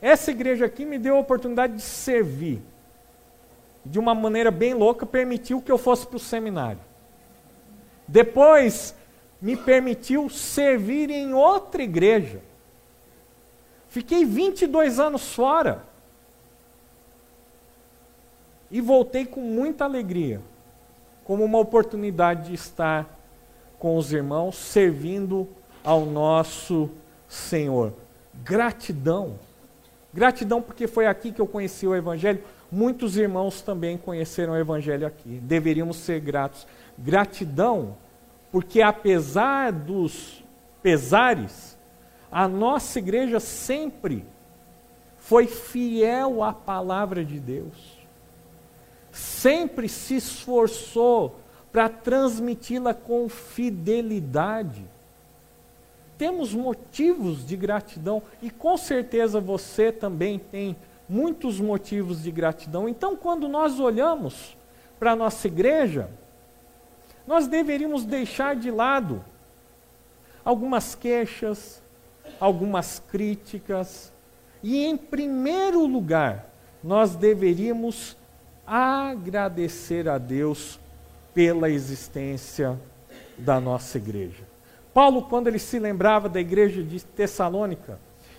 Essa 0.01 0.31
igreja 0.31 0.65
aqui 0.67 0.85
me 0.85 0.99
deu 0.99 1.17
a 1.17 1.21
oportunidade 1.21 1.75
de 1.75 1.83
servir. 1.83 2.63
De 3.85 3.99
uma 3.99 4.15
maneira 4.15 4.51
bem 4.51 4.75
louca, 4.75 5.05
permitiu 5.05 5.61
que 5.61 5.71
eu 5.71 5.79
fosse 5.79 6.07
para 6.07 6.17
o 6.17 6.21
seminário. 6.21 6.81
Depois, 8.07 8.95
me 9.41 9.57
permitiu 9.57 10.29
servir 10.29 11.11
em 11.11 11.33
outra 11.33 11.83
igreja. 11.83 12.41
Fiquei 13.89 14.25
22 14.25 15.01
anos 15.01 15.35
fora. 15.35 15.85
E 18.71 18.81
voltei 18.81 19.27
com 19.27 19.41
muita 19.41 19.85
alegria, 19.85 20.41
como 21.25 21.45
uma 21.45 21.59
oportunidade 21.59 22.49
de 22.49 22.55
estar 22.55 23.19
com 23.79 23.97
os 23.97 24.13
irmãos, 24.13 24.57
servindo 24.57 25.49
ao 25.83 26.05
nosso 26.07 26.91
Senhor. 27.29 27.93
Gratidão. 28.45 29.39
Gratidão 30.13 30.61
porque 30.61 30.87
foi 30.87 31.07
aqui 31.07 31.33
que 31.33 31.41
eu 31.41 31.47
conheci 31.47 31.87
o 31.87 31.95
Evangelho. 31.95 32.43
Muitos 32.71 33.17
irmãos 33.17 33.61
também 33.63 33.97
conheceram 33.97 34.53
o 34.53 34.57
Evangelho 34.57 35.07
aqui. 35.07 35.41
Deveríamos 35.43 35.97
ser 35.99 36.21
gratos. 36.21 36.67
Gratidão 36.99 37.97
porque, 38.51 38.83
apesar 38.83 39.71
dos 39.71 40.45
pesares, 40.83 41.79
a 42.31 42.49
nossa 42.49 42.99
igreja 42.99 43.39
sempre 43.39 44.25
foi 45.19 45.47
fiel 45.47 46.43
à 46.43 46.53
palavra 46.53 47.25
de 47.25 47.39
Deus. 47.39 48.01
Sempre 49.13 49.89
se 49.89 50.17
esforçou 50.17 51.39
para 51.71 51.89
transmiti-la 51.89 52.93
com 52.93 53.29
fidelidade. 53.29 54.85
Temos 56.21 56.53
motivos 56.53 57.47
de 57.47 57.57
gratidão 57.57 58.23
e 58.43 58.51
com 58.51 58.77
certeza 58.77 59.41
você 59.41 59.91
também 59.91 60.39
tem 60.39 60.77
muitos 61.09 61.59
motivos 61.59 62.23
de 62.23 62.31
gratidão. 62.31 62.87
Então, 62.87 63.17
quando 63.17 63.49
nós 63.49 63.81
olhamos 63.81 64.55
para 64.99 65.13
a 65.13 65.17
nossa 65.17 65.47
igreja, 65.47 66.11
nós 67.27 67.47
deveríamos 67.47 68.05
deixar 68.05 68.55
de 68.55 68.71
lado 68.71 69.25
algumas 70.45 70.95
queixas, 70.95 71.83
algumas 72.39 72.99
críticas, 73.11 74.13
e 74.63 74.85
em 74.85 74.99
primeiro 74.99 75.87
lugar, 75.87 76.51
nós 76.85 77.17
deveríamos 77.17 78.15
agradecer 78.67 80.07
a 80.07 80.19
Deus 80.19 80.79
pela 81.33 81.71
existência 81.71 82.79
da 83.39 83.59
nossa 83.59 83.97
igreja. 83.97 84.50
Paulo, 84.93 85.23
quando 85.23 85.47
ele 85.47 85.59
se 85.59 85.79
lembrava 85.79 86.29
da 86.29 86.41
igreja 86.41 86.83
de 86.83 87.05
Tessalônica, 87.05 87.99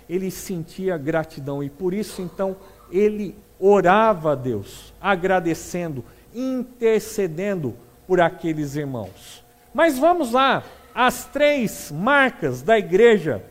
ele 0.09 0.29
sentia 0.29 0.97
gratidão 0.97 1.63
e 1.63 1.69
por 1.69 1.93
isso 1.93 2.21
então 2.21 2.57
ele 2.91 3.35
orava 3.59 4.33
a 4.33 4.35
Deus, 4.35 4.93
agradecendo, 4.99 6.03
intercedendo 6.33 7.75
por 8.05 8.19
aqueles 8.19 8.75
irmãos. 8.75 9.43
Mas 9.73 9.97
vamos 9.97 10.31
lá, 10.31 10.63
as 10.93 11.25
três 11.25 11.91
marcas 11.91 12.61
da 12.61 12.77
igreja 12.77 13.43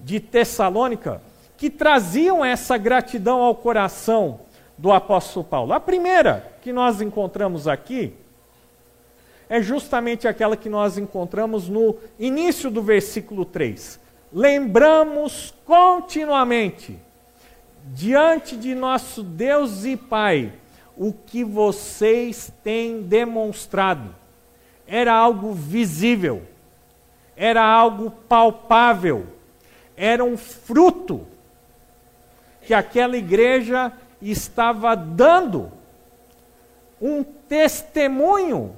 de 0.00 0.20
Tessalônica 0.20 1.20
que 1.56 1.68
traziam 1.68 2.44
essa 2.44 2.78
gratidão 2.78 3.42
ao 3.42 3.54
coração 3.54 4.40
do 4.78 4.92
apóstolo 4.92 5.44
Paulo. 5.44 5.72
A 5.72 5.80
primeira 5.80 6.52
que 6.62 6.72
nós 6.72 7.00
encontramos 7.00 7.66
aqui 7.66 8.14
é 9.48 9.62
justamente 9.62 10.28
aquela 10.28 10.56
que 10.56 10.68
nós 10.68 10.98
encontramos 10.98 11.68
no 11.68 11.96
início 12.18 12.70
do 12.70 12.82
versículo 12.82 13.44
3. 13.44 13.98
Lembramos 14.32 15.54
continuamente, 15.64 16.98
diante 17.86 18.56
de 18.56 18.74
nosso 18.74 19.22
Deus 19.22 19.84
e 19.86 19.96
Pai, 19.96 20.52
o 20.96 21.12
que 21.12 21.42
vocês 21.42 22.52
têm 22.62 23.00
demonstrado. 23.02 24.14
Era 24.86 25.14
algo 25.14 25.52
visível, 25.52 26.42
era 27.36 27.64
algo 27.64 28.10
palpável, 28.10 29.26
era 29.96 30.22
um 30.22 30.36
fruto 30.36 31.26
que 32.62 32.74
aquela 32.74 33.16
igreja 33.16 33.92
estava 34.20 34.94
dando, 34.94 35.72
um 37.00 37.22
testemunho 37.22 38.76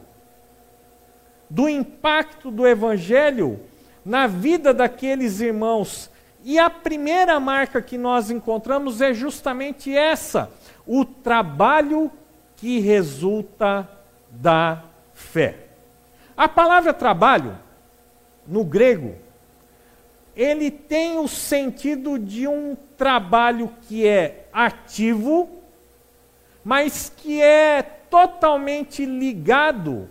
do 1.50 1.68
impacto 1.68 2.50
do 2.50 2.66
Evangelho 2.66 3.60
na 4.04 4.28
vida 4.28 4.72
daqueles 4.72 5.40
irmãos. 5.40 6.08
E 6.44 6.58
a 6.58 6.70
primeira 6.70 7.38
marca 7.40 7.82
que 7.82 7.98
nós 7.98 8.30
encontramos 8.30 9.00
é 9.00 9.12
justamente 9.12 9.94
essa: 9.94 10.50
o 10.86 11.04
trabalho 11.04 12.10
que 12.56 12.78
resulta 12.78 13.88
da 14.30 14.84
fé. 15.12 15.66
A 16.36 16.48
palavra 16.48 16.94
trabalho, 16.94 17.58
no 18.46 18.64
grego, 18.64 19.16
ele 20.34 20.70
tem 20.70 21.18
o 21.18 21.28
sentido 21.28 22.18
de 22.18 22.46
um 22.46 22.76
trabalho 22.96 23.74
que 23.82 24.06
é 24.06 24.46
ativo, 24.52 25.50
mas 26.64 27.12
que 27.14 27.42
é 27.42 27.82
totalmente 27.82 29.04
ligado 29.04 30.08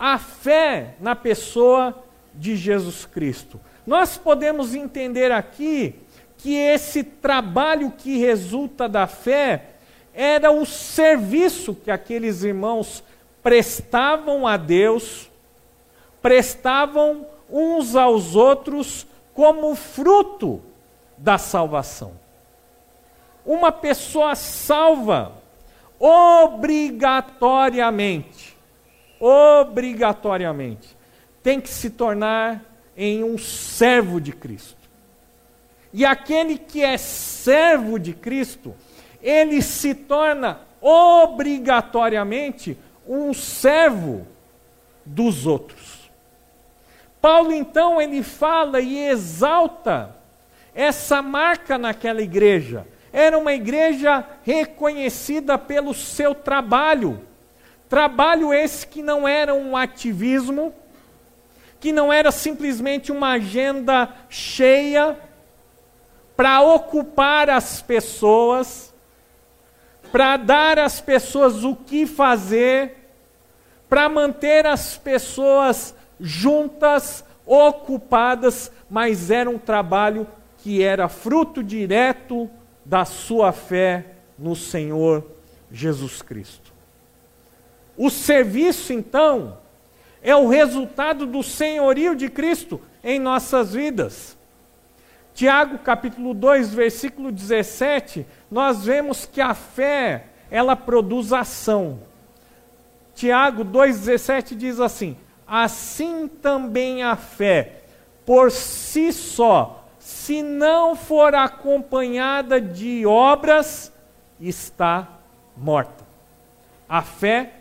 a 0.00 0.18
fé 0.18 0.94
na 0.98 1.14
pessoa 1.14 2.02
de 2.34 2.56
Jesus 2.56 3.04
Cristo. 3.04 3.60
Nós 3.86 4.16
podemos 4.16 4.74
entender 4.74 5.30
aqui 5.30 5.94
que 6.38 6.54
esse 6.54 7.04
trabalho 7.04 7.90
que 7.90 8.16
resulta 8.16 8.88
da 8.88 9.06
fé 9.06 9.66
era 10.14 10.50
o 10.50 10.64
serviço 10.64 11.74
que 11.74 11.90
aqueles 11.90 12.42
irmãos 12.42 13.04
prestavam 13.42 14.46
a 14.46 14.56
Deus, 14.56 15.30
prestavam 16.22 17.26
uns 17.50 17.94
aos 17.94 18.34
outros 18.34 19.06
como 19.34 19.74
fruto 19.74 20.62
da 21.18 21.36
salvação. 21.36 22.12
Uma 23.44 23.70
pessoa 23.70 24.34
salva 24.34 25.32
obrigatoriamente, 25.98 28.49
obrigatoriamente, 29.20 30.96
tem 31.42 31.60
que 31.60 31.68
se 31.68 31.90
tornar 31.90 32.64
em 32.96 33.22
um 33.22 33.38
servo 33.38 34.20
de 34.20 34.32
Cristo. 34.32 34.80
E 35.92 36.04
aquele 36.04 36.56
que 36.56 36.82
é 36.82 36.96
servo 36.96 37.98
de 37.98 38.14
Cristo, 38.14 38.74
ele 39.22 39.60
se 39.60 39.94
torna 39.94 40.60
obrigatoriamente 40.80 42.78
um 43.06 43.34
servo 43.34 44.26
dos 45.04 45.46
outros. 45.46 46.10
Paulo 47.20 47.52
então 47.52 48.00
ele 48.00 48.22
fala 48.22 48.80
e 48.80 49.08
exalta 49.08 50.16
essa 50.74 51.20
marca 51.20 51.76
naquela 51.76 52.22
igreja. 52.22 52.86
Era 53.12 53.36
uma 53.36 53.52
igreja 53.52 54.24
reconhecida 54.44 55.58
pelo 55.58 55.92
seu 55.92 56.34
trabalho. 56.34 57.20
Trabalho 57.90 58.54
esse 58.54 58.86
que 58.86 59.02
não 59.02 59.26
era 59.26 59.52
um 59.52 59.76
ativismo, 59.76 60.72
que 61.80 61.90
não 61.90 62.12
era 62.12 62.30
simplesmente 62.30 63.10
uma 63.10 63.32
agenda 63.32 64.14
cheia 64.28 65.18
para 66.36 66.62
ocupar 66.62 67.50
as 67.50 67.82
pessoas, 67.82 68.94
para 70.12 70.36
dar 70.36 70.78
às 70.78 71.00
pessoas 71.00 71.64
o 71.64 71.74
que 71.74 72.06
fazer, 72.06 73.10
para 73.88 74.08
manter 74.08 74.66
as 74.66 74.96
pessoas 74.96 75.92
juntas, 76.20 77.24
ocupadas, 77.44 78.70
mas 78.88 79.32
era 79.32 79.50
um 79.50 79.58
trabalho 79.58 80.28
que 80.58 80.80
era 80.80 81.08
fruto 81.08 81.60
direto 81.60 82.48
da 82.84 83.04
sua 83.04 83.50
fé 83.50 84.14
no 84.38 84.54
Senhor 84.54 85.26
Jesus 85.72 86.22
Cristo. 86.22 86.69
O 88.00 88.08
serviço, 88.08 88.94
então, 88.94 89.58
é 90.22 90.34
o 90.34 90.48
resultado 90.48 91.26
do 91.26 91.42
senhorio 91.42 92.16
de 92.16 92.30
Cristo 92.30 92.80
em 93.04 93.18
nossas 93.18 93.74
vidas. 93.74 94.38
Tiago 95.34 95.76
capítulo 95.80 96.32
2, 96.32 96.72
versículo 96.72 97.30
17, 97.30 98.26
nós 98.50 98.86
vemos 98.86 99.26
que 99.26 99.38
a 99.38 99.52
fé, 99.52 100.28
ela 100.50 100.74
produz 100.74 101.30
ação. 101.30 102.00
Tiago 103.14 103.66
2,17 103.66 104.56
diz 104.56 104.80
assim: 104.80 105.14
Assim 105.46 106.26
também 106.26 107.02
a 107.02 107.16
fé, 107.16 107.82
por 108.24 108.50
si 108.50 109.12
só, 109.12 109.84
se 109.98 110.42
não 110.42 110.96
for 110.96 111.34
acompanhada 111.34 112.58
de 112.62 113.04
obras, 113.04 113.92
está 114.40 115.06
morta. 115.54 116.02
A 116.88 117.02
fé, 117.02 117.59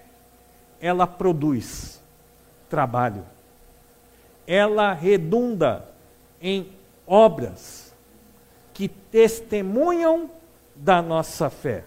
ela 0.81 1.05
produz 1.05 2.01
trabalho. 2.69 3.23
Ela 4.47 4.93
redunda 4.93 5.85
em 6.41 6.69
obras 7.05 7.93
que 8.73 8.87
testemunham 8.87 10.29
da 10.75 11.01
nossa 11.01 11.49
fé. 11.49 11.83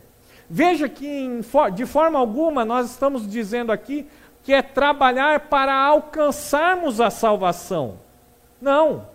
Veja 0.49 0.89
que 0.89 1.07
em, 1.07 1.41
de 1.75 1.87
forma 1.87 2.19
alguma 2.19 2.65
nós 2.65 2.91
estamos 2.91 3.27
dizendo 3.27 3.73
aqui 3.73 4.07
que 4.43 4.53
é 4.53 4.61
trabalhar 4.61 5.41
para 5.49 5.75
alcançarmos 5.75 7.01
a 7.01 7.11
salvação. 7.11 7.99
Não. 8.61 9.07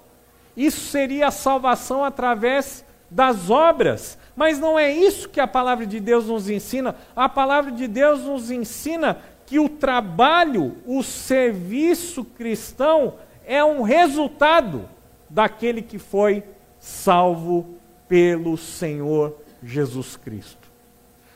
Isso 0.55 0.81
seria 0.89 1.27
a 1.27 1.31
salvação 1.31 2.03
através 2.03 2.83
das 3.09 3.49
obras. 3.49 4.17
Mas 4.35 4.59
não 4.59 4.79
é 4.79 4.91
isso 4.91 5.29
que 5.29 5.39
a 5.39 5.47
palavra 5.47 5.85
de 5.85 5.99
Deus 5.99 6.27
nos 6.27 6.49
ensina. 6.49 6.95
A 7.15 7.29
palavra 7.29 7.71
de 7.71 7.87
Deus 7.87 8.21
nos 8.21 8.49
ensina 8.49 9.17
que 9.47 9.57
o 9.57 9.69
trabalho, 9.69 10.75
o 10.85 11.01
serviço 11.01 12.23
cristão 12.23 13.15
é 13.45 13.63
um 13.63 13.81
resultado 13.81 14.87
daquele 15.29 15.81
que 15.81 15.97
foi 15.97 16.43
salvo 16.77 17.77
pelo 18.09 18.57
Senhor 18.57 19.37
Jesus 19.63 20.17
Cristo. 20.17 20.67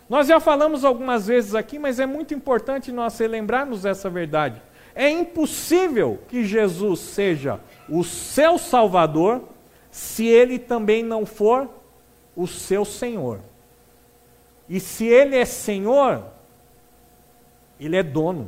Nós 0.09 0.27
já 0.27 0.41
falamos 0.41 0.83
algumas 0.83 1.27
vezes 1.27 1.55
aqui, 1.55 1.79
mas 1.79 2.01
é 2.01 2.05
muito 2.05 2.33
importante 2.33 2.91
nós 2.91 3.17
relembrarmos 3.17 3.85
essa 3.85 4.09
verdade. 4.09 4.61
É 4.93 5.09
impossível 5.09 6.19
que 6.27 6.43
Jesus 6.43 6.99
seja 6.99 7.61
o 7.87 8.03
seu 8.03 8.57
Salvador 8.57 9.41
se 9.89 10.25
ele 10.25 10.59
também 10.59 11.01
não 11.01 11.25
for 11.25 11.69
o 12.35 12.45
seu 12.45 12.83
Senhor. 12.83 13.39
E 14.67 14.81
se 14.81 15.05
ele 15.05 15.37
é 15.37 15.45
Senhor, 15.45 16.25
ele 17.81 17.97
é 17.97 18.03
dono, 18.03 18.47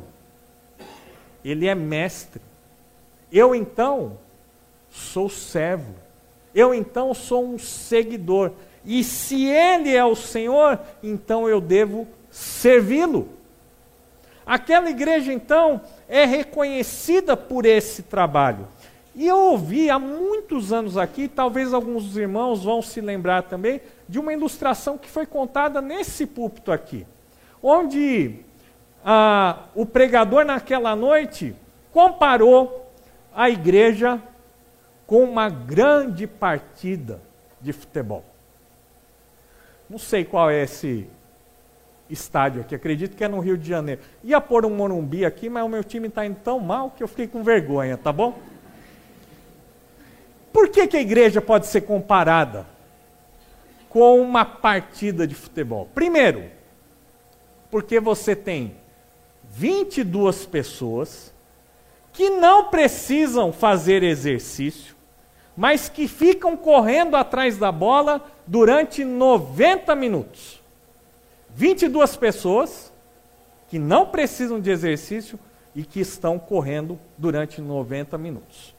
ele 1.44 1.66
é 1.66 1.74
mestre. 1.74 2.40
Eu 3.32 3.52
então 3.52 4.16
sou 4.88 5.28
servo, 5.28 5.92
eu 6.54 6.72
então 6.72 7.12
sou 7.12 7.44
um 7.44 7.58
seguidor. 7.58 8.52
E 8.84 9.02
se 9.02 9.46
ele 9.46 9.94
é 9.94 10.04
o 10.04 10.14
Senhor, 10.14 10.78
então 11.02 11.48
eu 11.48 11.60
devo 11.60 12.06
servi-lo. 12.30 13.28
Aquela 14.46 14.88
igreja 14.88 15.32
então 15.32 15.80
é 16.08 16.24
reconhecida 16.24 17.36
por 17.36 17.66
esse 17.66 18.04
trabalho. 18.04 18.68
E 19.16 19.26
eu 19.26 19.36
ouvi 19.36 19.90
há 19.90 19.98
muitos 19.98 20.72
anos 20.72 20.96
aqui, 20.96 21.26
talvez 21.26 21.72
alguns 21.72 22.16
irmãos 22.16 22.62
vão 22.62 22.82
se 22.82 23.00
lembrar 23.00 23.44
também, 23.44 23.80
de 24.08 24.18
uma 24.18 24.32
ilustração 24.32 24.98
que 24.98 25.08
foi 25.08 25.24
contada 25.24 25.80
nesse 25.80 26.26
púlpito 26.26 26.70
aqui, 26.70 27.06
onde 27.62 28.44
ah, 29.04 29.64
o 29.74 29.84
pregador 29.84 30.44
naquela 30.44 30.96
noite 30.96 31.54
comparou 31.92 32.90
a 33.34 33.50
igreja 33.50 34.20
com 35.06 35.22
uma 35.22 35.50
grande 35.50 36.26
partida 36.26 37.20
de 37.60 37.72
futebol. 37.72 38.24
Não 39.90 39.98
sei 39.98 40.24
qual 40.24 40.50
é 40.50 40.62
esse 40.62 41.06
estádio 42.08 42.62
aqui, 42.62 42.74
acredito 42.74 43.16
que 43.16 43.24
é 43.24 43.28
no 43.28 43.40
Rio 43.40 43.58
de 43.58 43.68
Janeiro. 43.68 44.00
Ia 44.22 44.40
pôr 44.40 44.64
um 44.64 44.70
Morumbi 44.70 45.24
aqui, 45.24 45.50
mas 45.50 45.64
o 45.64 45.68
meu 45.68 45.84
time 45.84 46.08
está 46.08 46.24
indo 46.24 46.38
tão 46.42 46.58
mal 46.58 46.90
que 46.90 47.02
eu 47.02 47.08
fiquei 47.08 47.26
com 47.26 47.42
vergonha, 47.42 47.98
tá 47.98 48.12
bom? 48.12 48.38
Por 50.52 50.68
que, 50.68 50.86
que 50.86 50.96
a 50.96 51.00
igreja 51.00 51.42
pode 51.42 51.66
ser 51.66 51.82
comparada 51.82 52.64
com 53.90 54.20
uma 54.20 54.44
partida 54.44 55.26
de 55.26 55.34
futebol? 55.34 55.88
Primeiro, 55.94 56.44
porque 57.70 57.98
você 58.00 58.36
tem 58.36 58.76
22 59.56 60.46
pessoas 60.46 61.32
que 62.12 62.28
não 62.28 62.70
precisam 62.70 63.52
fazer 63.52 64.02
exercício, 64.02 64.94
mas 65.56 65.88
que 65.88 66.08
ficam 66.08 66.56
correndo 66.56 67.14
atrás 67.14 67.56
da 67.56 67.70
bola 67.70 68.24
durante 68.46 69.04
90 69.04 69.94
minutos. 69.94 70.60
22 71.54 72.16
pessoas 72.16 72.92
que 73.68 73.78
não 73.78 74.06
precisam 74.06 74.60
de 74.60 74.70
exercício 74.70 75.38
e 75.74 75.84
que 75.84 76.00
estão 76.00 76.38
correndo 76.38 76.98
durante 77.16 77.60
90 77.60 78.18
minutos. 78.18 78.74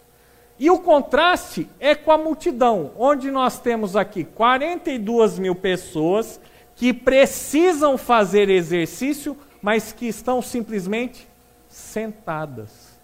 E 0.59 0.69
o 0.69 0.79
contraste 0.79 1.69
é 1.79 1.95
com 1.95 2.11
a 2.11 2.17
multidão, 2.17 2.91
onde 2.97 3.31
nós 3.31 3.59
temos 3.59 3.95
aqui 3.95 4.23
42 4.23 5.39
mil 5.39 5.55
pessoas 5.55 6.39
que 6.75 6.93
precisam 6.93 7.97
fazer 7.97 8.49
exercício, 8.49 9.37
mas 9.65 9.91
que 9.91 10.05
estão 10.05 10.43
simplesmente 10.43 11.27
sentadas, 11.67 12.99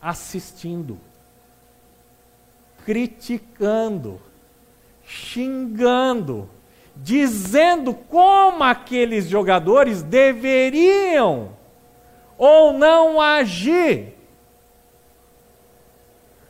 assistindo, 0.00 0.98
criticando, 2.82 4.18
xingando, 5.04 6.48
dizendo 6.96 7.92
como 7.92 8.64
aqueles 8.64 9.28
jogadores 9.28 10.02
deveriam 10.02 11.54
ou 12.38 12.72
não 12.72 13.20
agir. 13.20 14.14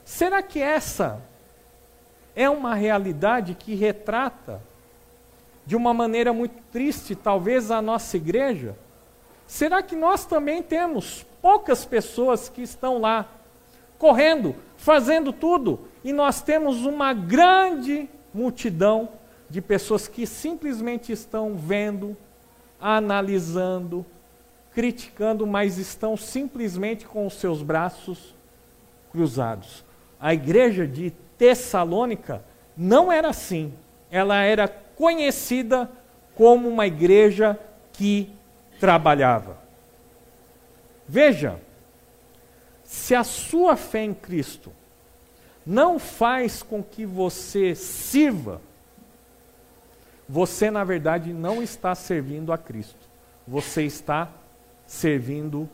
Será 0.05 0.41
que 0.41 0.63
essa 0.63 1.21
é 2.37 2.49
uma 2.49 2.77
realidade 2.77 3.57
que 3.57 3.75
retrata 3.75 4.63
de 5.67 5.75
uma 5.75 5.93
maneira 5.93 6.33
muito 6.33 6.55
triste, 6.73 7.17
talvez, 7.17 7.71
a 7.71 7.83
nossa 7.83 8.17
igreja? 8.17 8.77
Será 9.47 9.83
que 9.83 9.97
nós 9.97 10.25
também 10.25 10.63
temos 10.63 11.27
poucas 11.43 11.85
pessoas 11.85 12.49
que 12.49 12.63
estão 12.63 12.99
lá, 12.99 13.27
correndo, 13.99 14.55
fazendo 14.77 15.33
tudo, 15.33 15.81
e 16.05 16.13
nós 16.13 16.41
temos 16.41 16.85
uma 16.85 17.13
grande 17.13 18.09
multidão 18.33 19.09
de 19.49 19.61
pessoas 19.61 20.09
que 20.09 20.27
simplesmente 20.27 21.13
estão 21.13 21.55
vendo, 21.55 22.17
analisando, 22.81 24.05
criticando, 24.73 25.47
mas 25.47 25.79
estão 25.79 26.17
simplesmente 26.17 27.07
com 27.07 27.27
os 27.27 27.35
seus 27.35 27.63
braços 27.63 28.35
cruzados. 29.11 29.85
A 30.21 30.35
igreja 30.35 30.87
de 30.87 31.13
Tessalônica 31.39 32.45
não 32.77 33.11
era 33.11 33.29
assim. 33.29 33.73
Ela 34.11 34.43
era 34.43 34.69
conhecida 34.97 35.89
como 36.35 36.69
uma 36.69 36.87
igreja 36.87 37.59
que 37.93 38.31
trabalhava. 38.81 39.57
Veja, 41.07 41.61
se 42.83 43.15
a 43.15 43.23
sua 43.23 43.77
fé 43.77 44.03
em 44.03 44.15
Cristo 44.15 44.73
não 45.65 45.99
faz 45.99 46.63
com 46.63 46.83
que 46.83 47.07
você 47.07 47.75
sirva, 47.75 48.61
você 50.29 50.71
na 50.71 50.83
verdade 50.83 51.33
não 51.33 51.63
está 51.63 51.95
servindo 51.95 52.53
a 52.53 52.59
Cristo. 52.59 53.07
Você 53.47 53.83
está 53.83 54.29
servindo 54.87 55.69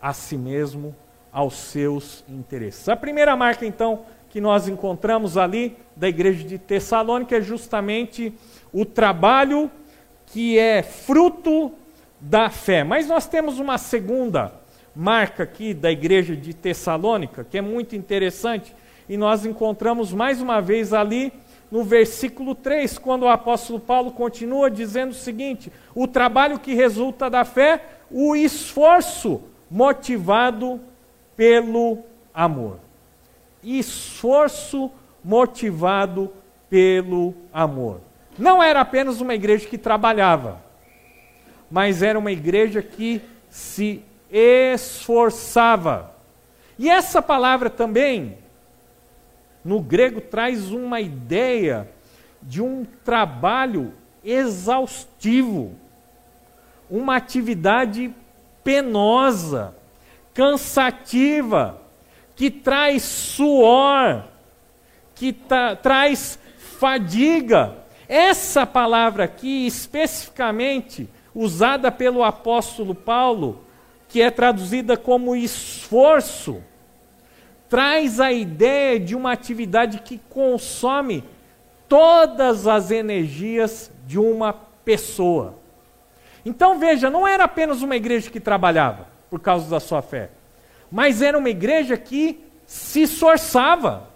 a 0.00 0.12
si 0.12 0.36
mesmo, 0.36 0.94
aos 1.32 1.54
seus 1.54 2.24
interesses. 2.28 2.88
A 2.88 2.96
primeira 2.96 3.36
marca 3.36 3.66
então 3.66 4.04
que 4.30 4.40
nós 4.40 4.68
encontramos 4.68 5.36
ali 5.36 5.76
da 5.94 6.08
igreja 6.08 6.44
de 6.44 6.58
Tessalônica 6.58 7.36
é 7.36 7.40
justamente 7.40 8.32
o 8.72 8.84
trabalho 8.84 9.70
que 10.26 10.58
é 10.58 10.82
fruto 10.82 11.72
da 12.20 12.50
fé. 12.50 12.84
Mas 12.84 13.06
nós 13.06 13.26
temos 13.26 13.58
uma 13.58 13.78
segunda 13.78 14.52
marca 14.94 15.42
aqui 15.42 15.74
da 15.74 15.90
igreja 15.90 16.34
de 16.34 16.54
Tessalônica, 16.54 17.44
que 17.44 17.58
é 17.58 17.60
muito 17.60 17.94
interessante, 17.94 18.74
e 19.08 19.16
nós 19.16 19.44
encontramos 19.44 20.12
mais 20.12 20.40
uma 20.40 20.60
vez 20.60 20.92
ali 20.92 21.32
no 21.70 21.82
versículo 21.84 22.54
3, 22.54 22.98
quando 22.98 23.24
o 23.24 23.28
apóstolo 23.28 23.78
Paulo 23.78 24.10
continua 24.12 24.70
dizendo 24.70 25.10
o 25.10 25.14
seguinte: 25.14 25.70
o 25.94 26.06
trabalho 26.06 26.58
que 26.58 26.74
resulta 26.74 27.28
da 27.28 27.44
fé, 27.44 27.84
o 28.10 28.34
esforço 28.34 29.42
motivado 29.70 30.80
pelo 31.36 31.98
amor. 32.32 32.78
Esforço 33.62 34.90
motivado 35.22 36.32
pelo 36.70 37.34
amor. 37.52 38.05
Não 38.38 38.62
era 38.62 38.80
apenas 38.80 39.20
uma 39.20 39.34
igreja 39.34 39.66
que 39.66 39.78
trabalhava, 39.78 40.60
mas 41.70 42.02
era 42.02 42.18
uma 42.18 42.32
igreja 42.32 42.82
que 42.82 43.22
se 43.48 44.02
esforçava. 44.30 46.14
E 46.78 46.90
essa 46.90 47.22
palavra 47.22 47.70
também, 47.70 48.36
no 49.64 49.80
grego, 49.80 50.20
traz 50.20 50.70
uma 50.70 51.00
ideia 51.00 51.88
de 52.42 52.60
um 52.60 52.84
trabalho 53.04 53.94
exaustivo, 54.22 55.74
uma 56.90 57.16
atividade 57.16 58.12
penosa, 58.62 59.74
cansativa, 60.34 61.80
que 62.34 62.50
traz 62.50 63.02
suor, 63.02 64.24
que 65.14 65.34
traz 65.82 66.38
fadiga. 66.78 67.85
Essa 68.08 68.64
palavra 68.64 69.24
aqui, 69.24 69.66
especificamente 69.66 71.08
usada 71.34 71.90
pelo 71.90 72.24
apóstolo 72.24 72.94
Paulo, 72.94 73.64
que 74.08 74.22
é 74.22 74.30
traduzida 74.30 74.96
como 74.96 75.34
esforço, 75.34 76.62
traz 77.68 78.20
a 78.20 78.32
ideia 78.32 78.98
de 78.98 79.14
uma 79.14 79.32
atividade 79.32 79.98
que 80.00 80.18
consome 80.30 81.24
todas 81.88 82.66
as 82.66 82.90
energias 82.90 83.90
de 84.06 84.18
uma 84.18 84.52
pessoa. 84.52 85.54
Então 86.44 86.78
veja, 86.78 87.10
não 87.10 87.26
era 87.26 87.44
apenas 87.44 87.82
uma 87.82 87.96
igreja 87.96 88.30
que 88.30 88.38
trabalhava 88.38 89.08
por 89.28 89.40
causa 89.40 89.68
da 89.68 89.80
sua 89.80 90.00
fé, 90.00 90.30
mas 90.90 91.20
era 91.20 91.36
uma 91.36 91.50
igreja 91.50 91.96
que 91.96 92.44
se 92.64 93.02
esforçava. 93.02 94.08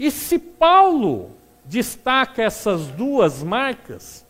E 0.00 0.10
se 0.10 0.38
Paulo 0.38 1.36
destaca 1.62 2.42
essas 2.42 2.86
duas 2.86 3.42
marcas, 3.42 4.24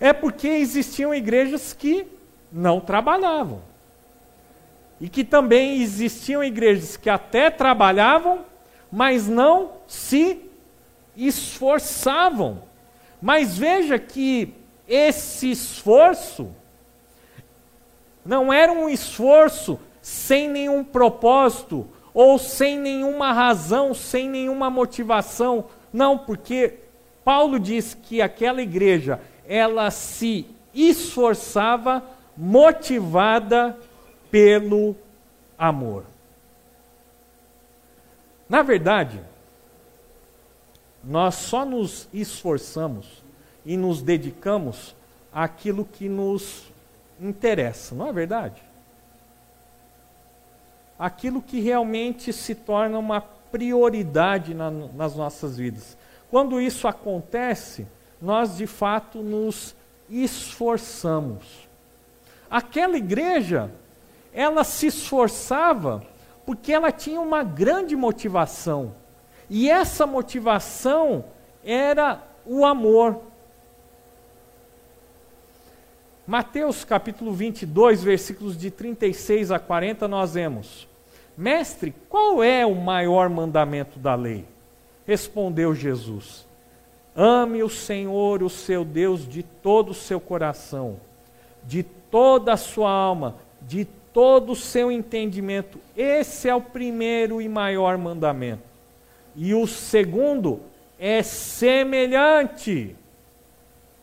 é 0.00 0.12
porque 0.12 0.48
existiam 0.48 1.14
igrejas 1.14 1.72
que 1.72 2.04
não 2.50 2.80
trabalhavam. 2.80 3.62
E 5.00 5.08
que 5.08 5.22
também 5.22 5.80
existiam 5.80 6.42
igrejas 6.42 6.96
que 6.96 7.08
até 7.08 7.48
trabalhavam, 7.48 8.44
mas 8.90 9.28
não 9.28 9.74
se 9.86 10.50
esforçavam. 11.16 12.64
Mas 13.22 13.56
veja 13.56 14.00
que 14.00 14.52
esse 14.88 15.52
esforço 15.52 16.50
não 18.24 18.52
era 18.52 18.72
um 18.72 18.88
esforço 18.88 19.78
sem 20.02 20.48
nenhum 20.48 20.82
propósito, 20.82 21.86
ou 22.20 22.36
sem 22.36 22.76
nenhuma 22.76 23.32
razão, 23.32 23.94
sem 23.94 24.28
nenhuma 24.28 24.68
motivação. 24.68 25.66
Não, 25.92 26.18
porque 26.18 26.80
Paulo 27.24 27.60
diz 27.60 27.94
que 27.94 28.20
aquela 28.20 28.60
igreja 28.60 29.20
ela 29.46 29.88
se 29.92 30.44
esforçava 30.74 32.02
motivada 32.36 33.78
pelo 34.32 34.96
amor. 35.56 36.06
Na 38.48 38.62
verdade, 38.62 39.20
nós 41.04 41.36
só 41.36 41.64
nos 41.64 42.08
esforçamos 42.12 43.22
e 43.64 43.76
nos 43.76 44.02
dedicamos 44.02 44.92
àquilo 45.32 45.84
que 45.84 46.08
nos 46.08 46.64
interessa, 47.20 47.94
não 47.94 48.08
é 48.08 48.12
verdade? 48.12 48.67
Aquilo 50.98 51.40
que 51.40 51.60
realmente 51.60 52.32
se 52.32 52.54
torna 52.54 52.98
uma 52.98 53.20
prioridade 53.20 54.54
na, 54.54 54.70
nas 54.70 55.14
nossas 55.14 55.56
vidas. 55.56 55.96
Quando 56.30 56.60
isso 56.60 56.86
acontece, 56.86 57.86
nós 58.20 58.56
de 58.56 58.66
fato 58.66 59.22
nos 59.22 59.74
esforçamos. 60.10 61.68
Aquela 62.50 62.96
igreja, 62.96 63.70
ela 64.32 64.64
se 64.64 64.86
esforçava 64.86 66.02
porque 66.44 66.72
ela 66.72 66.90
tinha 66.90 67.20
uma 67.20 67.42
grande 67.42 67.94
motivação. 67.94 68.94
E 69.50 69.68
essa 69.68 70.06
motivação 70.06 71.24
era 71.62 72.22
o 72.44 72.64
amor. 72.64 73.20
Mateus 76.26 76.84
capítulo 76.84 77.32
22, 77.32 78.02
versículos 78.02 78.56
de 78.56 78.70
36 78.70 79.50
a 79.50 79.58
40, 79.58 80.08
nós 80.08 80.34
vemos: 80.34 80.87
Mestre, 81.38 81.94
qual 82.08 82.42
é 82.42 82.66
o 82.66 82.74
maior 82.74 83.28
mandamento 83.28 83.96
da 83.96 84.16
lei? 84.16 84.44
Respondeu 85.06 85.72
Jesus: 85.72 86.44
Ame 87.14 87.62
o 87.62 87.68
Senhor, 87.68 88.42
o 88.42 88.50
seu 88.50 88.84
Deus, 88.84 89.24
de 89.26 89.44
todo 89.44 89.90
o 89.90 89.94
seu 89.94 90.18
coração, 90.18 90.96
de 91.62 91.84
toda 91.84 92.54
a 92.54 92.56
sua 92.56 92.90
alma, 92.90 93.36
de 93.62 93.84
todo 94.12 94.50
o 94.50 94.56
seu 94.56 94.90
entendimento. 94.90 95.78
Esse 95.96 96.48
é 96.48 96.54
o 96.56 96.60
primeiro 96.60 97.40
e 97.40 97.48
maior 97.48 97.96
mandamento. 97.96 98.64
E 99.36 99.54
o 99.54 99.64
segundo 99.64 100.60
é 100.98 101.22
semelhante 101.22 102.96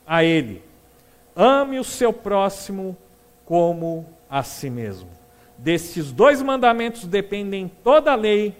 a 0.08 0.24
ele. 0.24 0.63
Ame 1.36 1.80
o 1.80 1.84
seu 1.84 2.13
próximo 2.13 2.95
como 3.43 4.06
a 4.30 4.41
si 4.41 4.69
mesmo. 4.69 5.25
Destes 5.58 6.12
dois 6.12 6.41
mandamentos 6.41 7.06
dependem 7.06 7.72
toda 7.84 8.12
a 8.12 8.15
lei 8.15 8.56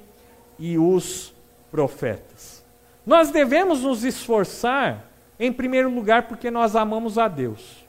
e 0.58 0.78
os 0.78 1.34
profetas. 1.70 2.64
Nós 3.06 3.32
devemos 3.32 3.82
nos 3.82 4.04
esforçar, 4.04 5.06
em 5.40 5.52
primeiro 5.52 5.94
lugar, 5.94 6.28
porque 6.28 6.50
nós 6.50 6.76
amamos 6.76 7.18
a 7.18 7.28
Deus. 7.28 7.86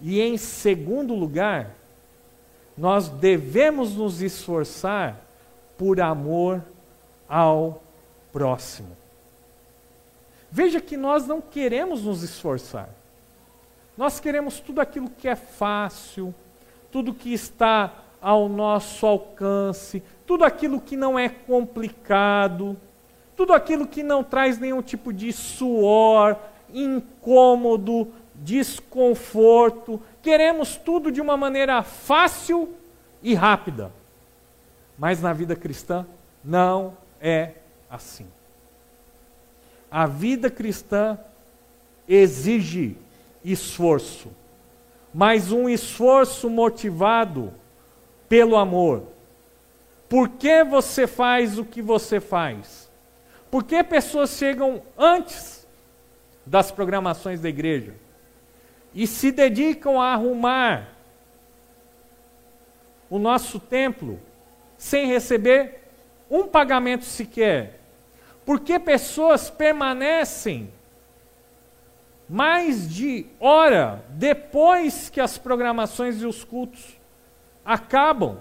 E 0.00 0.20
em 0.20 0.36
segundo 0.36 1.14
lugar, 1.14 1.70
nós 2.76 3.08
devemos 3.08 3.96
nos 3.96 4.20
esforçar 4.20 5.16
por 5.78 6.00
amor 6.00 6.62
ao 7.28 7.82
próximo. 8.32 8.96
Veja 10.50 10.80
que 10.80 10.96
nós 10.96 11.26
não 11.26 11.40
queremos 11.40 12.02
nos 12.02 12.22
esforçar. 12.22 12.88
Nós 13.96 14.20
queremos 14.20 14.60
tudo 14.60 14.80
aquilo 14.80 15.08
que 15.08 15.26
é 15.26 15.34
fácil, 15.34 16.34
tudo 16.96 17.12
que 17.12 17.32
está 17.34 17.92
ao 18.22 18.48
nosso 18.48 19.06
alcance, 19.06 20.02
tudo 20.26 20.44
aquilo 20.44 20.80
que 20.80 20.96
não 20.96 21.18
é 21.18 21.28
complicado 21.28 22.76
tudo 23.36 23.52
aquilo 23.52 23.86
que 23.86 24.02
não 24.02 24.24
traz 24.24 24.58
nenhum 24.58 24.80
tipo 24.80 25.12
de 25.12 25.30
suor, 25.30 26.36
incômodo, 26.72 28.08
desconforto. 28.34 30.00
Queremos 30.22 30.76
tudo 30.76 31.12
de 31.12 31.20
uma 31.20 31.36
maneira 31.36 31.82
fácil 31.82 32.74
e 33.22 33.34
rápida. 33.34 33.92
Mas 34.98 35.20
na 35.20 35.34
vida 35.34 35.54
cristã 35.54 36.06
não 36.42 36.96
é 37.20 37.52
assim. 37.90 38.26
A 39.90 40.06
vida 40.06 40.50
cristã 40.50 41.18
exige 42.08 42.96
esforço, 43.44 44.28
mas 45.16 45.50
um 45.50 45.66
esforço 45.66 46.50
motivado 46.50 47.50
pelo 48.28 48.54
amor. 48.54 49.04
Por 50.10 50.28
que 50.28 50.62
você 50.62 51.06
faz 51.06 51.58
o 51.58 51.64
que 51.64 51.80
você 51.80 52.20
faz? 52.20 52.90
Por 53.50 53.64
que 53.64 53.82
pessoas 53.82 54.36
chegam 54.36 54.82
antes 54.94 55.66
das 56.44 56.70
programações 56.70 57.40
da 57.40 57.48
igreja 57.48 57.94
e 58.92 59.06
se 59.06 59.32
dedicam 59.32 59.98
a 59.98 60.12
arrumar 60.12 60.88
o 63.08 63.18
nosso 63.18 63.58
templo 63.58 64.20
sem 64.76 65.06
receber 65.06 65.80
um 66.30 66.46
pagamento 66.46 67.06
sequer? 67.06 67.80
Por 68.44 68.60
que 68.60 68.78
pessoas 68.78 69.48
permanecem 69.48 70.70
mais 72.28 72.88
de 72.88 73.26
hora 73.38 74.04
depois 74.10 75.08
que 75.08 75.20
as 75.20 75.38
programações 75.38 76.20
e 76.20 76.26
os 76.26 76.42
cultos 76.42 76.96
acabam? 77.64 78.38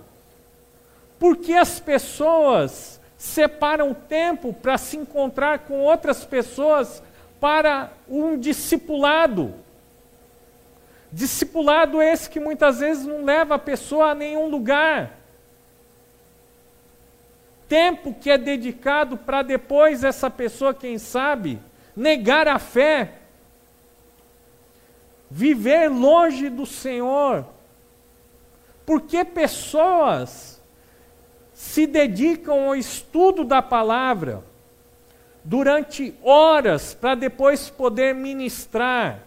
Por 1.20 1.38
que 1.38 1.54
as 1.54 1.80
pessoas 1.80 3.00
separam 3.18 3.94
tempo 3.94 4.54
para 4.54 4.78
se 4.78 4.98
encontrar 4.98 5.60
com 5.60 5.80
outras 5.80 6.26
pessoas 6.26 7.02
para 7.40 7.92
um 8.08 8.38
discipulado? 8.38 9.54
Discipulado 11.12 12.02
esse 12.02 12.30
que 12.30 12.40
muitas 12.40 12.80
vezes 12.80 13.06
não 13.06 13.24
leva 13.24 13.56
a 13.56 13.60
pessoa 13.60 14.12
a 14.12 14.16
nenhum 14.16 14.50
lugar. 14.50 15.12
Tempo 17.70 18.14
que 18.14 18.30
é 18.30 18.38
dedicado 18.38 19.18
para 19.18 19.42
depois 19.42 20.04
essa 20.04 20.30
pessoa, 20.30 20.74
quem 20.74 20.98
sabe, 20.98 21.60
negar 21.96 22.48
a 22.48 22.60
fé, 22.60 23.14
viver 25.30 25.90
longe 25.90 26.50
do 26.50 26.66
Senhor. 26.66 27.46
Porque 28.86 29.24
pessoas 29.24 30.62
se 31.54 31.88
dedicam 31.88 32.68
ao 32.68 32.76
estudo 32.76 33.44
da 33.44 33.62
palavra 33.62 34.44
durante 35.44 36.14
horas 36.22 36.94
para 36.94 37.16
depois 37.16 37.70
poder 37.70 38.14
ministrar 38.14 39.26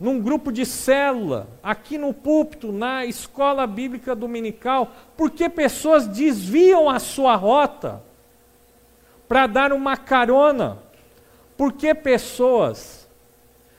num 0.00 0.20
grupo 0.20 0.52
de 0.52 0.64
célula, 0.64 1.48
aqui 1.62 1.98
no 1.98 2.14
púlpito, 2.14 2.70
na 2.70 3.04
escola 3.04 3.66
bíblica 3.66 4.14
dominical, 4.14 4.92
porque 5.16 5.48
pessoas 5.48 6.06
desviam 6.06 6.88
a 6.88 7.00
sua 7.00 7.34
rota 7.34 8.02
para 9.28 9.46
dar 9.46 9.72
uma 9.72 9.96
carona. 9.96 10.78
Porque 11.56 11.92
pessoas, 11.94 12.97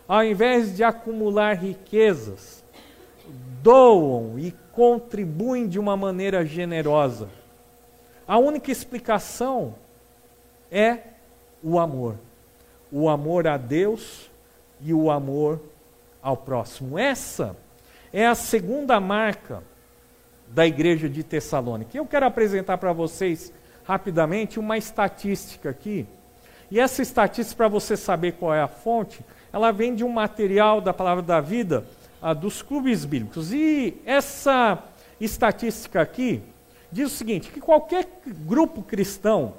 ao 0.09 0.23
invés 0.23 0.75
de 0.75 0.83
acumular 0.83 1.53
riquezas, 1.53 2.63
doam 3.61 4.39
e 4.39 4.51
contribuem 4.73 5.67
de 5.67 5.77
uma 5.77 5.95
maneira 5.95 6.43
generosa. 6.43 7.29
A 8.27 8.39
única 8.39 8.71
explicação 8.71 9.75
é 10.71 10.97
o 11.61 11.77
amor. 11.77 12.15
O 12.91 13.07
amor 13.07 13.47
a 13.47 13.55
Deus 13.55 14.31
e 14.81 14.95
o 14.95 15.11
amor 15.11 15.61
ao 16.23 16.35
próximo. 16.35 16.97
Essa 16.97 17.55
é 18.11 18.25
a 18.25 18.33
segunda 18.33 18.99
marca 18.99 19.61
da 20.47 20.65
igreja 20.65 21.07
de 21.07 21.23
Tessalônica. 21.23 21.95
Eu 21.95 22.07
quero 22.07 22.25
apresentar 22.25 22.79
para 22.79 22.93
vocês 22.93 23.53
rapidamente 23.83 24.59
uma 24.59 24.75
estatística 24.75 25.69
aqui. 25.69 26.07
E 26.71 26.79
essa 26.79 27.01
estatística, 27.01 27.57
para 27.57 27.67
você 27.67 27.97
saber 27.97 28.33
qual 28.33 28.53
é 28.53 28.61
a 28.61 28.67
fonte, 28.67 29.19
ela 29.51 29.71
vem 29.71 29.95
de 29.95 30.03
um 30.03 30.09
material 30.09 30.79
da 30.79 30.93
Palavra 30.93 31.23
da 31.23 31.41
Vida 31.41 31.85
dos 32.39 32.61
clubes 32.61 33.05
bíblicos. 33.05 33.51
E 33.51 33.97
essa 34.05 34.83
estatística 35.19 36.01
aqui 36.01 36.41
diz 36.91 37.11
o 37.11 37.15
seguinte: 37.15 37.49
que 37.49 37.59
qualquer 37.59 38.07
grupo 38.25 38.83
cristão, 38.83 39.53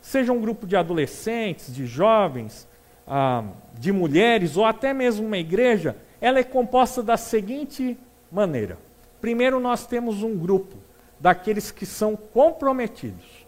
seja 0.00 0.32
um 0.32 0.40
grupo 0.40 0.66
de 0.66 0.76
adolescentes, 0.76 1.74
de 1.74 1.86
jovens, 1.86 2.66
ah, 3.06 3.44
de 3.74 3.92
mulheres 3.92 4.56
ou 4.56 4.64
até 4.64 4.94
mesmo 4.94 5.26
uma 5.26 5.38
igreja, 5.38 5.96
ela 6.20 6.38
é 6.38 6.44
composta 6.44 7.02
da 7.02 7.16
seguinte 7.16 7.98
maneira: 8.30 8.78
primeiro, 9.20 9.60
nós 9.60 9.86
temos 9.86 10.22
um 10.22 10.36
grupo 10.36 10.76
daqueles 11.18 11.70
que 11.70 11.86
são 11.86 12.16
comprometidos. 12.16 13.46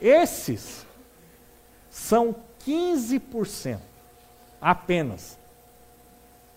Esses 0.00 0.86
são 1.94 2.34
15% 2.66 3.78
apenas 4.60 5.38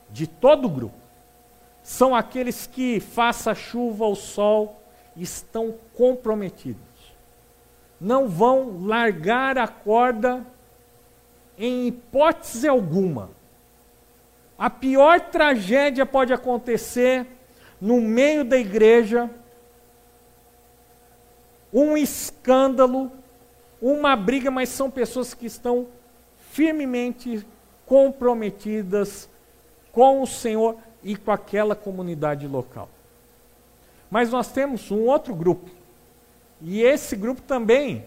de 0.09 0.25
todo 0.25 0.65
o 0.65 0.69
grupo. 0.69 0.97
São 1.83 2.15
aqueles 2.15 2.65
que, 2.65 2.99
faça 2.99 3.53
chuva 3.53 4.03
ou 4.03 4.15
sol, 4.15 4.81
estão 5.15 5.75
comprometidos. 5.95 6.81
Não 8.01 8.27
vão 8.27 8.83
largar 8.83 9.59
a 9.59 9.67
corda 9.67 10.43
em 11.55 11.85
hipótese 11.88 12.67
alguma. 12.67 13.29
A 14.57 14.71
pior 14.71 15.21
tragédia 15.21 16.05
pode 16.05 16.33
acontecer 16.33 17.27
no 17.79 18.01
meio 18.01 18.43
da 18.43 18.57
igreja, 18.57 19.29
um 21.71 21.95
escândalo, 21.95 23.11
uma 23.82 24.15
briga, 24.15 24.49
mas 24.49 24.69
são 24.69 24.89
pessoas 24.89 25.34
que 25.34 25.45
estão 25.45 25.88
firmemente 26.51 27.45
comprometidas 27.86 29.30
com 29.91 30.21
o 30.21 30.28
Senhor 30.28 30.78
e 31.03 31.15
com 31.15 31.32
aquela 31.32 31.75
comunidade 31.75 32.47
local. 32.47 32.89
Mas 34.09 34.32
nós 34.32 34.51
temos 34.51 34.89
um 34.91 35.05
outro 35.05 35.36
grupo, 35.36 35.69
e 36.61 36.82
esse 36.82 37.15
grupo 37.15 37.41
também 37.41 38.05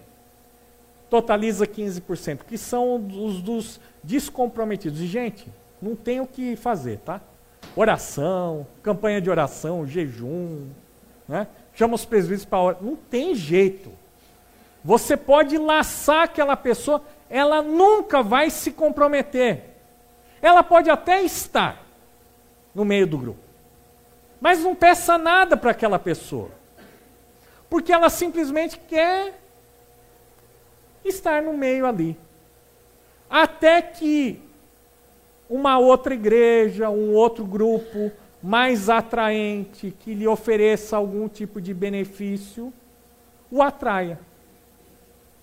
totaliza 1.09 1.67
15%, 1.67 2.41
que 2.47 2.57
são 2.57 2.97
os 2.97 3.43
dos 3.43 3.81
descomprometidos. 4.03 5.01
E, 5.01 5.07
gente, 5.07 5.53
não 5.81 5.97
tem 5.97 6.21
o 6.21 6.27
que 6.27 6.57
fazer, 6.57 6.99
tá? 6.99 7.21
Oração, 7.77 8.67
campanha 8.83 9.21
de 9.21 9.31
oração, 9.31 9.87
jejum, 9.87 10.69
né? 11.29 11.47
chama 11.75 11.95
os 11.95 12.05
presbíteros 12.05 12.45
para 12.45 12.61
orar. 12.61 12.83
Não 12.83 12.97
tem 12.97 13.35
jeito. 13.35 13.91
Você 14.85 15.17
pode 15.17 15.59
laçar 15.59 16.23
aquela 16.23 16.57
pessoa, 16.57 17.03
ela 17.29 17.63
nunca 17.63 18.23
vai 18.23 18.51
se 18.51 18.73
comprometer. 18.73 19.65
Ela 20.41 20.63
pode 20.63 20.89
até 20.89 21.23
estar 21.23 21.85
no 22.75 22.85
meio 22.85 23.07
do 23.07 23.19
grupo, 23.19 23.41
mas 24.41 24.61
não 24.61 24.75
peça 24.75 25.19
nada 25.19 25.57
para 25.57 25.73
aquela 25.73 25.99
pessoa, 25.99 26.51
porque 27.69 27.93
ela 27.93 28.09
simplesmente 28.09 28.79
quer 28.79 29.39
estar 31.05 31.43
no 31.43 31.53
meio 31.53 31.85
ali. 31.85 32.17
Até 33.29 33.83
que 33.83 34.43
uma 35.49 35.79
outra 35.79 36.15
igreja, 36.15 36.89
um 36.89 37.13
outro 37.13 37.45
grupo 37.45 38.11
mais 38.43 38.89
atraente, 38.89 39.95
que 40.01 40.15
lhe 40.15 40.27
ofereça 40.27 40.97
algum 40.97 41.29
tipo 41.29 41.61
de 41.61 41.75
benefício, 41.75 42.73
o 43.51 43.63
atraia. 43.63 44.19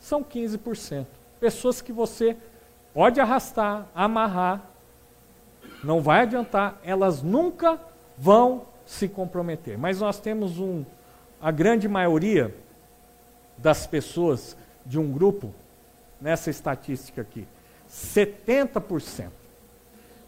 São 0.08 0.24
15%. 0.24 1.06
Pessoas 1.38 1.82
que 1.82 1.92
você 1.92 2.38
pode 2.94 3.20
arrastar, 3.20 3.90
amarrar, 3.94 4.66
não 5.84 6.00
vai 6.00 6.22
adiantar, 6.22 6.80
elas 6.82 7.22
nunca 7.22 7.78
vão 8.18 8.68
se 8.86 9.10
comprometer. 9.10 9.78
Mas 9.78 10.00
nós 10.00 10.18
temos 10.18 10.60
um, 10.60 10.86
a 11.42 11.52
grande 11.52 11.90
maioria 11.90 12.56
das 13.58 13.86
pessoas 13.86 14.56
de 14.86 14.98
um 14.98 15.12
grupo, 15.12 15.54
nessa 16.22 16.50
estatística 16.50 17.22
aqui, 17.22 17.46
70%, 17.92 19.28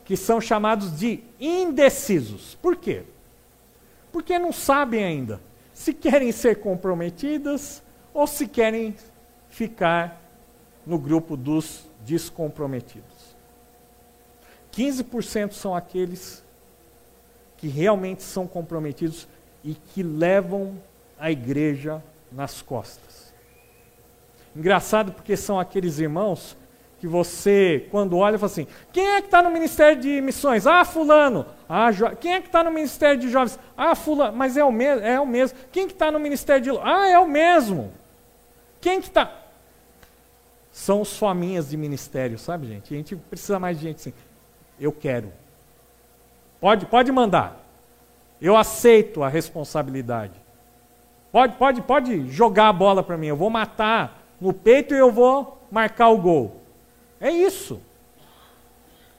que 0.03 0.17
são 0.17 0.41
chamados 0.41 0.99
de 0.99 1.23
indecisos. 1.39 2.53
Por 2.55 2.75
quê? 2.75 3.03
Porque 4.11 4.37
não 4.37 4.51
sabem 4.51 5.05
ainda 5.05 5.39
se 5.73 5.93
querem 5.93 6.33
ser 6.33 6.59
comprometidas 6.59 7.81
ou 8.13 8.27
se 8.27 8.45
querem 8.45 8.93
ficar 9.49 10.21
no 10.85 10.97
grupo 10.97 11.35
dos 11.35 11.85
descomprometidos. 12.05 13.35
15% 14.71 15.51
são 15.51 15.75
aqueles 15.75 16.43
que 17.57 17.67
realmente 17.67 18.23
são 18.23 18.47
comprometidos 18.47 19.27
e 19.63 19.73
que 19.73 20.01
levam 20.01 20.81
a 21.19 21.29
igreja 21.29 22.01
nas 22.31 22.61
costas. 22.61 23.33
Engraçado 24.55 25.11
porque 25.11 25.35
são 25.35 25.59
aqueles 25.59 25.99
irmãos 25.99 26.55
que 26.99 27.07
você, 27.07 27.87
quando 27.91 28.17
olha, 28.17 28.37
fala 28.37 28.51
assim: 28.51 28.67
quem 28.91 29.05
é 29.07 29.21
que 29.21 29.27
está 29.27 29.41
no 29.41 29.49
Ministério 29.49 30.01
de 30.01 30.21
Missões? 30.21 30.67
Ah, 30.67 30.83
Fulano. 30.83 31.45
Ah, 31.67 31.91
jo... 31.91 32.09
Quem 32.17 32.33
é 32.33 32.41
que 32.41 32.47
está 32.47 32.63
no 32.63 32.71
Ministério 32.71 33.19
de 33.19 33.29
Jovens? 33.29 33.57
Ah, 33.77 33.95
fula, 33.95 34.31
mas 34.31 34.57
é 34.57 34.63
o, 34.63 34.71
me... 34.71 34.85
é 34.85 35.19
o 35.19 35.25
mesmo. 35.25 35.57
Quem 35.71 35.87
que 35.87 35.93
está 35.93 36.11
no 36.11 36.19
Ministério 36.19 36.61
de... 36.61 36.79
Ah, 36.83 37.07
é 37.07 37.17
o 37.17 37.27
mesmo. 37.27 37.93
Quem 38.81 38.99
que 38.99 39.07
está... 39.07 39.31
São 40.71 41.01
os 41.01 41.17
fominhas 41.17 41.69
de 41.69 41.77
ministério, 41.77 42.37
sabe, 42.37 42.67
gente? 42.67 42.93
A 42.93 42.97
gente 42.97 43.15
precisa 43.15 43.59
mais 43.59 43.77
de 43.77 43.83
gente 43.83 43.97
assim. 43.97 44.13
Eu 44.79 44.91
quero. 44.91 45.31
Pode, 46.59 46.85
pode 46.85 47.11
mandar. 47.11 47.65
Eu 48.41 48.55
aceito 48.55 49.23
a 49.23 49.27
responsabilidade. 49.27 50.33
Pode, 51.31 51.55
pode, 51.57 51.81
pode 51.81 52.29
jogar 52.29 52.69
a 52.69 52.73
bola 52.73 53.03
para 53.03 53.17
mim. 53.17 53.27
Eu 53.27 53.35
vou 53.35 53.49
matar 53.49 54.23
no 54.39 54.53
peito 54.53 54.93
e 54.93 54.97
eu 54.97 55.11
vou 55.11 55.61
marcar 55.71 56.09
o 56.09 56.17
gol. 56.17 56.61
É 57.19 57.29
isso. 57.29 57.81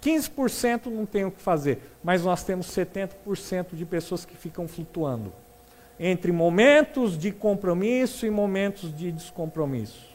15% 0.02 0.86
não 0.86 1.04
tem 1.04 1.26
o 1.26 1.30
que 1.30 1.42
fazer, 1.42 1.92
mas 2.02 2.24
nós 2.24 2.42
temos 2.42 2.66
70% 2.68 3.74
de 3.74 3.84
pessoas 3.84 4.24
que 4.24 4.34
ficam 4.34 4.66
flutuando 4.66 5.30
entre 6.02 6.32
momentos 6.32 7.18
de 7.18 7.30
compromisso 7.30 8.24
e 8.24 8.30
momentos 8.30 8.96
de 8.96 9.12
descompromisso. 9.12 10.09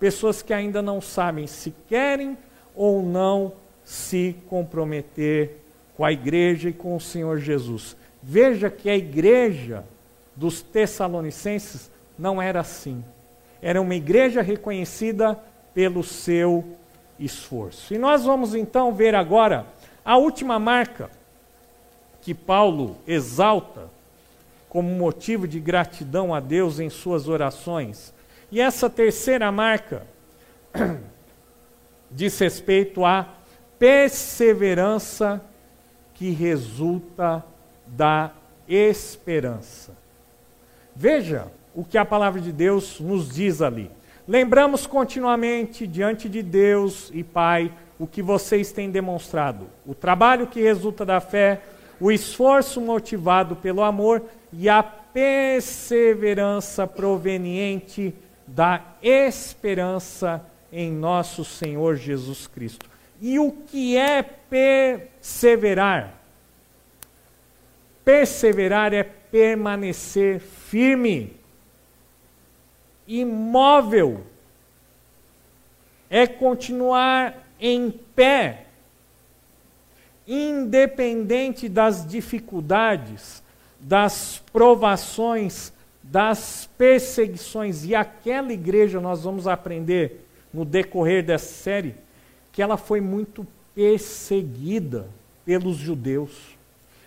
Pessoas 0.00 0.42
que 0.42 0.52
ainda 0.52 0.82
não 0.82 1.00
sabem 1.00 1.46
se 1.46 1.72
querem 1.86 2.36
ou 2.74 3.02
não 3.02 3.52
se 3.84 4.34
comprometer 4.48 5.58
com 5.96 6.04
a 6.04 6.10
igreja 6.10 6.70
e 6.70 6.72
com 6.72 6.96
o 6.96 7.00
Senhor 7.00 7.38
Jesus. 7.38 7.96
Veja 8.22 8.70
que 8.70 8.88
a 8.88 8.96
igreja 8.96 9.84
dos 10.34 10.62
Tessalonicenses 10.62 11.90
não 12.18 12.40
era 12.40 12.60
assim. 12.60 13.04
Era 13.60 13.80
uma 13.80 13.94
igreja 13.94 14.40
reconhecida 14.40 15.38
pelo 15.74 16.02
seu 16.02 16.64
esforço. 17.18 17.92
E 17.92 17.98
nós 17.98 18.24
vamos 18.24 18.54
então 18.54 18.94
ver 18.94 19.14
agora 19.14 19.66
a 20.04 20.16
última 20.16 20.58
marca 20.58 21.10
que 22.22 22.34
Paulo 22.34 22.96
exalta 23.06 23.90
como 24.68 24.88
motivo 24.88 25.48
de 25.48 25.58
gratidão 25.58 26.34
a 26.34 26.40
Deus 26.40 26.78
em 26.78 26.88
suas 26.88 27.28
orações. 27.28 28.14
E 28.50 28.60
essa 28.60 28.90
terceira 28.90 29.52
marca 29.52 30.04
diz 32.10 32.38
respeito 32.38 33.04
à 33.04 33.28
perseverança 33.78 35.40
que 36.14 36.30
resulta 36.30 37.44
da 37.86 38.32
esperança. 38.68 39.92
Veja 40.94 41.46
o 41.74 41.84
que 41.84 41.96
a 41.96 42.04
palavra 42.04 42.40
de 42.40 42.52
Deus 42.52 43.00
nos 43.00 43.30
diz 43.30 43.62
ali. 43.62 43.90
Lembramos 44.26 44.86
continuamente 44.86 45.86
diante 45.86 46.28
de 46.28 46.42
Deus 46.42 47.10
e 47.14 47.24
Pai 47.24 47.72
o 47.98 48.06
que 48.06 48.22
vocês 48.22 48.72
têm 48.72 48.90
demonstrado: 48.90 49.66
o 49.86 49.94
trabalho 49.94 50.46
que 50.46 50.60
resulta 50.60 51.02
da 51.04 51.20
fé, 51.20 51.62
o 52.00 52.12
esforço 52.12 52.80
motivado 52.80 53.56
pelo 53.56 53.82
amor 53.82 54.22
e 54.52 54.68
a 54.68 54.82
perseverança 54.82 56.86
proveniente 56.86 58.14
da 58.54 58.82
esperança 59.00 60.44
em 60.72 60.90
nosso 60.90 61.44
Senhor 61.44 61.96
Jesus 61.96 62.46
Cristo. 62.46 62.88
E 63.20 63.38
o 63.38 63.52
que 63.52 63.96
é 63.96 64.22
perseverar? 64.22 66.14
Perseverar 68.04 68.92
é 68.92 69.02
permanecer 69.02 70.40
firme 70.40 71.38
imóvel, 73.06 74.24
é 76.08 76.26
continuar 76.26 77.46
em 77.60 77.90
pé, 77.90 78.66
independente 80.26 81.68
das 81.68 82.06
dificuldades, 82.06 83.42
das 83.78 84.42
provações, 84.52 85.72
das 86.10 86.68
perseguições. 86.76 87.84
E 87.84 87.94
aquela 87.94 88.52
igreja, 88.52 89.00
nós 89.00 89.22
vamos 89.22 89.46
aprender 89.46 90.26
no 90.52 90.64
decorrer 90.64 91.24
dessa 91.24 91.52
série, 91.52 91.94
que 92.52 92.60
ela 92.60 92.76
foi 92.76 93.00
muito 93.00 93.46
perseguida 93.74 95.08
pelos 95.44 95.76
judeus. 95.76 96.58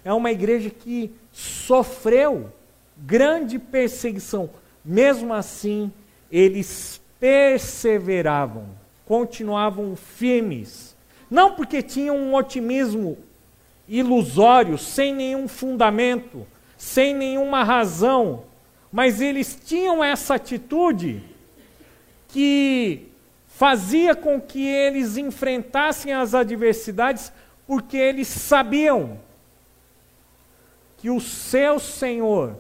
É 0.04 0.14
uma 0.14 0.32
igreja 0.32 0.70
que 0.70 1.12
sofreu 1.32 2.52
grande 2.98 3.60
perseguição 3.60 4.50
mesmo 4.84 5.34
assim, 5.34 5.92
eles 6.32 7.02
perseveravam, 7.20 8.66
continuavam 9.06 9.96
firmes. 9.96 10.96
Não 11.30 11.56
porque 11.56 11.82
tinham 11.82 12.18
um 12.18 12.36
otimismo 12.36 13.18
ilusório, 13.88 14.78
sem 14.78 15.14
nenhum 15.14 15.48
fundamento, 15.48 16.46
sem 16.78 17.14
nenhuma 17.14 17.64
razão, 17.64 18.44
mas 18.94 19.20
eles 19.20 19.60
tinham 19.66 20.04
essa 20.04 20.36
atitude 20.36 21.24
que 22.28 23.10
fazia 23.48 24.16
com 24.16 24.40
que 24.40 24.68
eles 24.68 25.18
enfrentassem 25.18 26.14
as 26.14 26.36
adversidades, 26.36 27.34
porque 27.66 27.98
eles 27.98 28.28
sabiam 28.28 29.20
que 30.98 31.10
o 31.10 31.20
seu 31.20 31.80
Senhor 31.80 32.56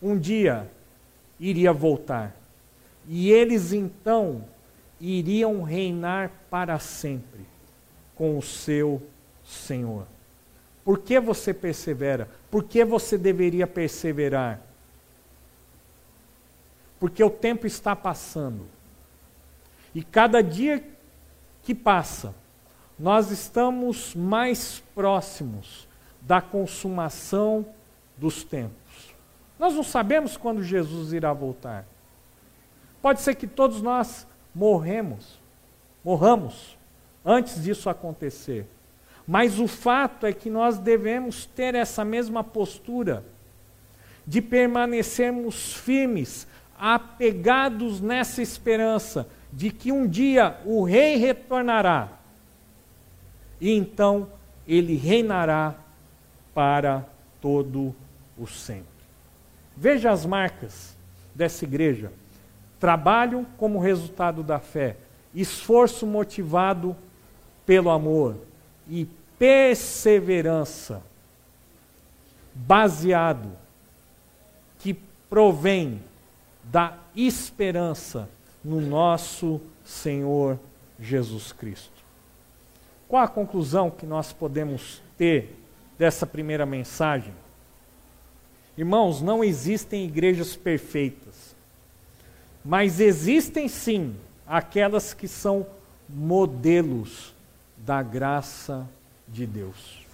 um 0.00 0.16
dia 0.16 0.70
iria 1.40 1.72
voltar. 1.72 2.32
E 3.08 3.32
eles 3.32 3.72
então 3.72 4.44
iriam 5.00 5.64
reinar 5.64 6.30
para 6.48 6.78
sempre 6.78 7.40
com 8.14 8.38
o 8.38 8.42
seu 8.42 9.02
Senhor. 9.44 10.06
Por 10.84 10.98
que 10.98 11.20
você 11.20 11.54
persevera? 11.54 12.28
Por 12.50 12.64
que 12.64 12.84
você 12.84 13.16
deveria 13.16 13.66
perseverar? 13.66 14.60
Porque 16.98 17.22
o 17.22 17.30
tempo 17.30 17.66
está 17.66 17.94
passando. 17.94 18.66
E 19.94 20.02
cada 20.02 20.42
dia 20.42 20.84
que 21.62 21.74
passa, 21.74 22.34
nós 22.98 23.30
estamos 23.30 24.14
mais 24.14 24.82
próximos 24.94 25.88
da 26.20 26.40
consumação 26.40 27.66
dos 28.16 28.44
tempos. 28.44 29.14
Nós 29.58 29.74
não 29.74 29.82
sabemos 29.82 30.36
quando 30.36 30.62
Jesus 30.62 31.12
irá 31.12 31.32
voltar. 31.32 31.84
Pode 33.00 33.20
ser 33.20 33.34
que 33.34 33.46
todos 33.46 33.82
nós 33.82 34.26
morremos, 34.54 35.40
morramos 36.04 36.78
antes 37.24 37.62
disso 37.62 37.88
acontecer. 37.90 38.66
Mas 39.26 39.58
o 39.58 39.68
fato 39.68 40.26
é 40.26 40.32
que 40.32 40.50
nós 40.50 40.78
devemos 40.78 41.46
ter 41.46 41.74
essa 41.74 42.04
mesma 42.04 42.42
postura 42.42 43.24
de 44.26 44.40
permanecermos 44.40 45.74
firmes, 45.74 46.46
apegados 46.78 48.00
nessa 48.00 48.42
esperança 48.42 49.28
de 49.52 49.70
que 49.70 49.92
um 49.92 50.06
dia 50.06 50.58
o 50.64 50.82
rei 50.82 51.16
retornará. 51.16 52.08
E 53.60 53.70
então 53.70 54.28
ele 54.66 54.96
reinará 54.96 55.74
para 56.54 57.04
todo 57.40 57.94
o 58.38 58.46
sempre. 58.46 58.86
Veja 59.76 60.10
as 60.10 60.26
marcas 60.26 60.96
dessa 61.34 61.64
igreja: 61.64 62.12
trabalho 62.80 63.46
como 63.56 63.78
resultado 63.78 64.42
da 64.42 64.58
fé, 64.58 64.96
esforço 65.34 66.06
motivado 66.06 66.96
pelo 67.64 67.90
amor 67.90 68.36
e 68.92 69.08
perseverança, 69.38 71.02
baseado, 72.54 73.50
que 74.78 74.92
provém 75.30 75.98
da 76.64 76.98
esperança 77.16 78.28
no 78.62 78.82
nosso 78.82 79.62
Senhor 79.82 80.58
Jesus 81.00 81.52
Cristo. 81.52 81.90
Qual 83.08 83.22
a 83.22 83.28
conclusão 83.28 83.90
que 83.90 84.04
nós 84.04 84.30
podemos 84.30 85.00
ter 85.16 85.56
dessa 85.98 86.26
primeira 86.26 86.66
mensagem? 86.66 87.32
Irmãos, 88.76 89.22
não 89.22 89.42
existem 89.42 90.04
igrejas 90.04 90.54
perfeitas, 90.54 91.56
mas 92.62 93.00
existem 93.00 93.68
sim 93.68 94.14
aquelas 94.46 95.14
que 95.14 95.26
são 95.26 95.66
modelos 96.06 97.31
da 97.84 98.02
graça 98.02 98.88
de 99.26 99.46
Deus. 99.46 100.06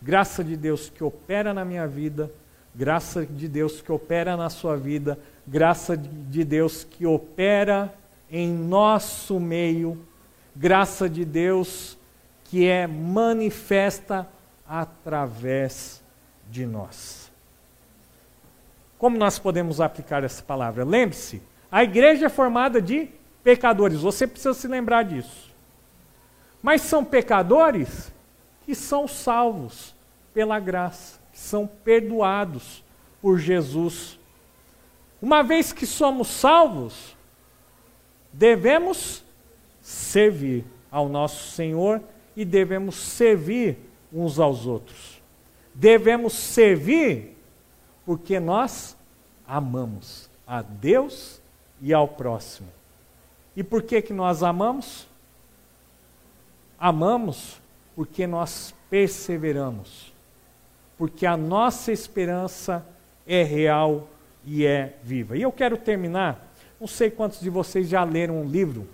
Graça 0.00 0.44
de 0.44 0.56
Deus 0.56 0.90
que 0.90 1.02
opera 1.02 1.54
na 1.54 1.64
minha 1.64 1.86
vida, 1.86 2.30
graça 2.74 3.24
de 3.24 3.48
Deus 3.48 3.80
que 3.80 3.90
opera 3.90 4.36
na 4.36 4.50
sua 4.50 4.76
vida, 4.76 5.18
graça 5.46 5.96
de 5.96 6.44
Deus 6.44 6.84
que 6.84 7.06
opera 7.06 7.92
em 8.30 8.52
nosso 8.52 9.40
meio, 9.40 9.98
graça 10.54 11.08
de 11.08 11.24
Deus 11.24 11.96
que 12.44 12.66
é 12.66 12.86
manifesta 12.86 14.28
através 14.68 16.02
de 16.50 16.66
nós. 16.66 17.30
Como 18.98 19.16
nós 19.16 19.38
podemos 19.38 19.80
aplicar 19.80 20.24
essa 20.24 20.42
palavra? 20.42 20.84
Lembre-se, 20.84 21.42
a 21.70 21.82
igreja 21.82 22.26
é 22.26 22.28
formada 22.28 22.80
de 22.80 23.08
pecadores, 23.42 24.00
você 24.00 24.26
precisa 24.26 24.54
se 24.54 24.66
lembrar 24.68 25.02
disso. 25.02 25.45
Mas 26.66 26.82
são 26.82 27.04
pecadores 27.04 28.12
que 28.64 28.74
são 28.74 29.06
salvos 29.06 29.94
pela 30.34 30.58
graça, 30.58 31.20
que 31.32 31.38
são 31.38 31.64
perdoados 31.64 32.82
por 33.22 33.38
Jesus. 33.38 34.18
Uma 35.22 35.44
vez 35.44 35.72
que 35.72 35.86
somos 35.86 36.26
salvos, 36.26 37.16
devemos 38.32 39.22
servir 39.80 40.64
ao 40.90 41.08
nosso 41.08 41.52
Senhor 41.52 42.02
e 42.34 42.44
devemos 42.44 42.96
servir 42.96 43.78
uns 44.12 44.40
aos 44.40 44.66
outros. 44.66 45.22
Devemos 45.72 46.32
servir 46.32 47.38
porque 48.04 48.40
nós 48.40 48.96
amamos 49.46 50.28
a 50.44 50.62
Deus 50.62 51.40
e 51.80 51.94
ao 51.94 52.08
próximo. 52.08 52.68
E 53.54 53.62
por 53.62 53.84
que 53.84 54.02
que 54.02 54.12
nós 54.12 54.42
amamos? 54.42 55.06
Amamos 56.78 57.60
porque 57.94 58.26
nós 58.26 58.74
perseveramos. 58.90 60.12
Porque 60.98 61.26
a 61.26 61.36
nossa 61.36 61.92
esperança 61.92 62.86
é 63.26 63.42
real 63.42 64.08
e 64.44 64.64
é 64.64 64.94
viva. 65.02 65.36
E 65.36 65.42
eu 65.42 65.52
quero 65.52 65.76
terminar, 65.76 66.52
não 66.80 66.86
sei 66.86 67.10
quantos 67.10 67.40
de 67.40 67.50
vocês 67.50 67.88
já 67.88 68.04
leram 68.04 68.40
um 68.40 68.48
livro 68.48 68.86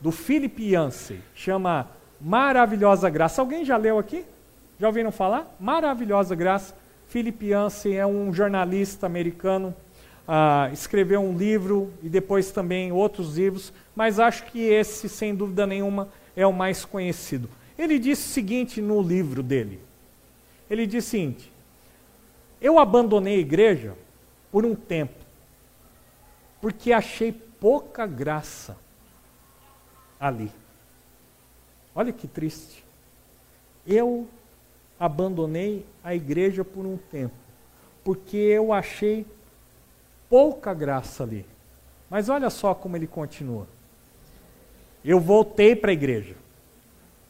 do 0.00 0.10
Philip 0.10 0.62
Yancey, 0.62 1.20
chama 1.34 1.88
Maravilhosa 2.20 3.08
Graça. 3.10 3.40
Alguém 3.40 3.64
já 3.64 3.76
leu 3.76 3.98
aqui? 3.98 4.24
Já 4.78 4.88
ouviram 4.88 5.12
falar? 5.12 5.54
Maravilhosa 5.60 6.34
Graça. 6.34 6.74
Philip 7.06 7.46
Yancey 7.46 7.96
é 7.96 8.06
um 8.06 8.32
jornalista 8.32 9.06
americano, 9.06 9.74
ah, 10.26 10.68
escreveu 10.72 11.20
um 11.20 11.36
livro 11.36 11.92
e 12.02 12.08
depois 12.08 12.50
também 12.50 12.90
outros 12.90 13.36
livros, 13.36 13.72
mas 13.94 14.18
acho 14.18 14.46
que 14.46 14.60
esse, 14.60 15.08
sem 15.08 15.34
dúvida 15.34 15.66
nenhuma, 15.66 16.08
é 16.36 16.46
o 16.46 16.52
mais 16.52 16.84
conhecido. 16.84 17.48
Ele 17.78 17.98
disse 17.98 18.28
o 18.28 18.32
seguinte 18.32 18.80
no 18.80 19.02
livro 19.02 19.42
dele. 19.42 19.80
Ele 20.68 20.86
disse 20.86 21.08
o 21.08 21.10
seguinte: 21.10 21.52
Eu 22.60 22.78
abandonei 22.78 23.36
a 23.36 23.40
igreja 23.40 23.94
por 24.50 24.64
um 24.64 24.74
tempo, 24.74 25.18
porque 26.60 26.92
achei 26.92 27.32
pouca 27.32 28.06
graça 28.06 28.76
ali. 30.18 30.50
Olha 31.94 32.12
que 32.12 32.26
triste. 32.26 32.84
Eu 33.86 34.28
abandonei 34.98 35.84
a 36.02 36.14
igreja 36.14 36.64
por 36.64 36.86
um 36.86 36.96
tempo, 36.96 37.34
porque 38.02 38.36
eu 38.36 38.72
achei 38.72 39.26
pouca 40.28 40.72
graça 40.72 41.22
ali. 41.22 41.46
Mas 42.08 42.28
olha 42.28 42.50
só 42.50 42.74
como 42.74 42.96
ele 42.96 43.06
continua. 43.06 43.66
Eu 45.04 45.20
voltei 45.20 45.76
para 45.76 45.90
a 45.90 45.94
igreja, 45.94 46.34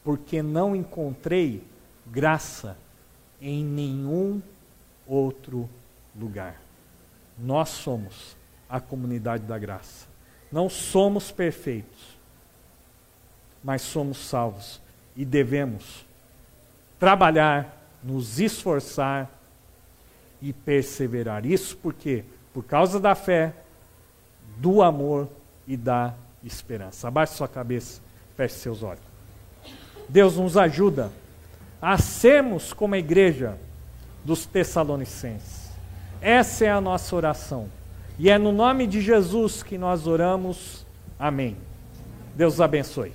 porque 0.05 0.43
não 0.43 0.77
encontrei 0.77 1.63
graça 2.07 2.77
em 3.41 3.65
nenhum 3.65 4.41
outro 5.07 5.69
lugar. 6.15 6.61
Nós 7.39 7.71
somos 7.71 8.37
a 8.69 8.81
comunidade 8.81 9.45
da 9.45 9.59
graça. 9.59 10.07
Não 10.53 10.69
somos 10.69 11.33
perfeitos, 11.33 12.17
mas 13.63 13.83
somos 13.83 14.19
salvos 14.19 14.81
e 15.17 15.25
devemos 15.25 16.07
trabalhar, 16.99 17.77
nos 18.03 18.39
esforçar 18.39 19.31
e 20.41 20.53
perseverar. 20.53 21.45
Isso 21.45 21.77
porque 21.77 22.25
por 22.53 22.63
causa 22.63 23.01
da 23.01 23.17
fé, 23.17 23.53
do 24.59 24.81
amor 24.81 25.29
e 25.67 25.77
da 25.77 26.15
esperança. 26.47 27.09
Abaixe 27.09 27.35
sua 27.35 27.49
cabeça, 27.49 28.01
feche 28.37 28.55
seus 28.57 28.83
olhos. 28.83 29.03
Deus 30.09 30.37
nos 30.37 30.57
ajuda 30.57 31.11
a 31.81 31.99
sermos 31.99 32.73
como 32.73 32.95
a 32.95 32.99
igreja 32.99 33.59
dos 34.25 34.47
Tessalonicenses. 34.47 35.71
Essa 36.21 36.65
é 36.65 36.71
a 36.71 36.81
nossa 36.81 37.15
oração. 37.15 37.69
E 38.19 38.31
é 38.31 38.39
no 38.39 38.53
nome 38.53 38.87
de 38.87 39.01
Jesus 39.01 39.63
que 39.63 39.77
nós 39.77 40.07
oramos. 40.07 40.87
Amém. 41.19 41.57
Deus 42.35 42.61
abençoe. 42.61 43.13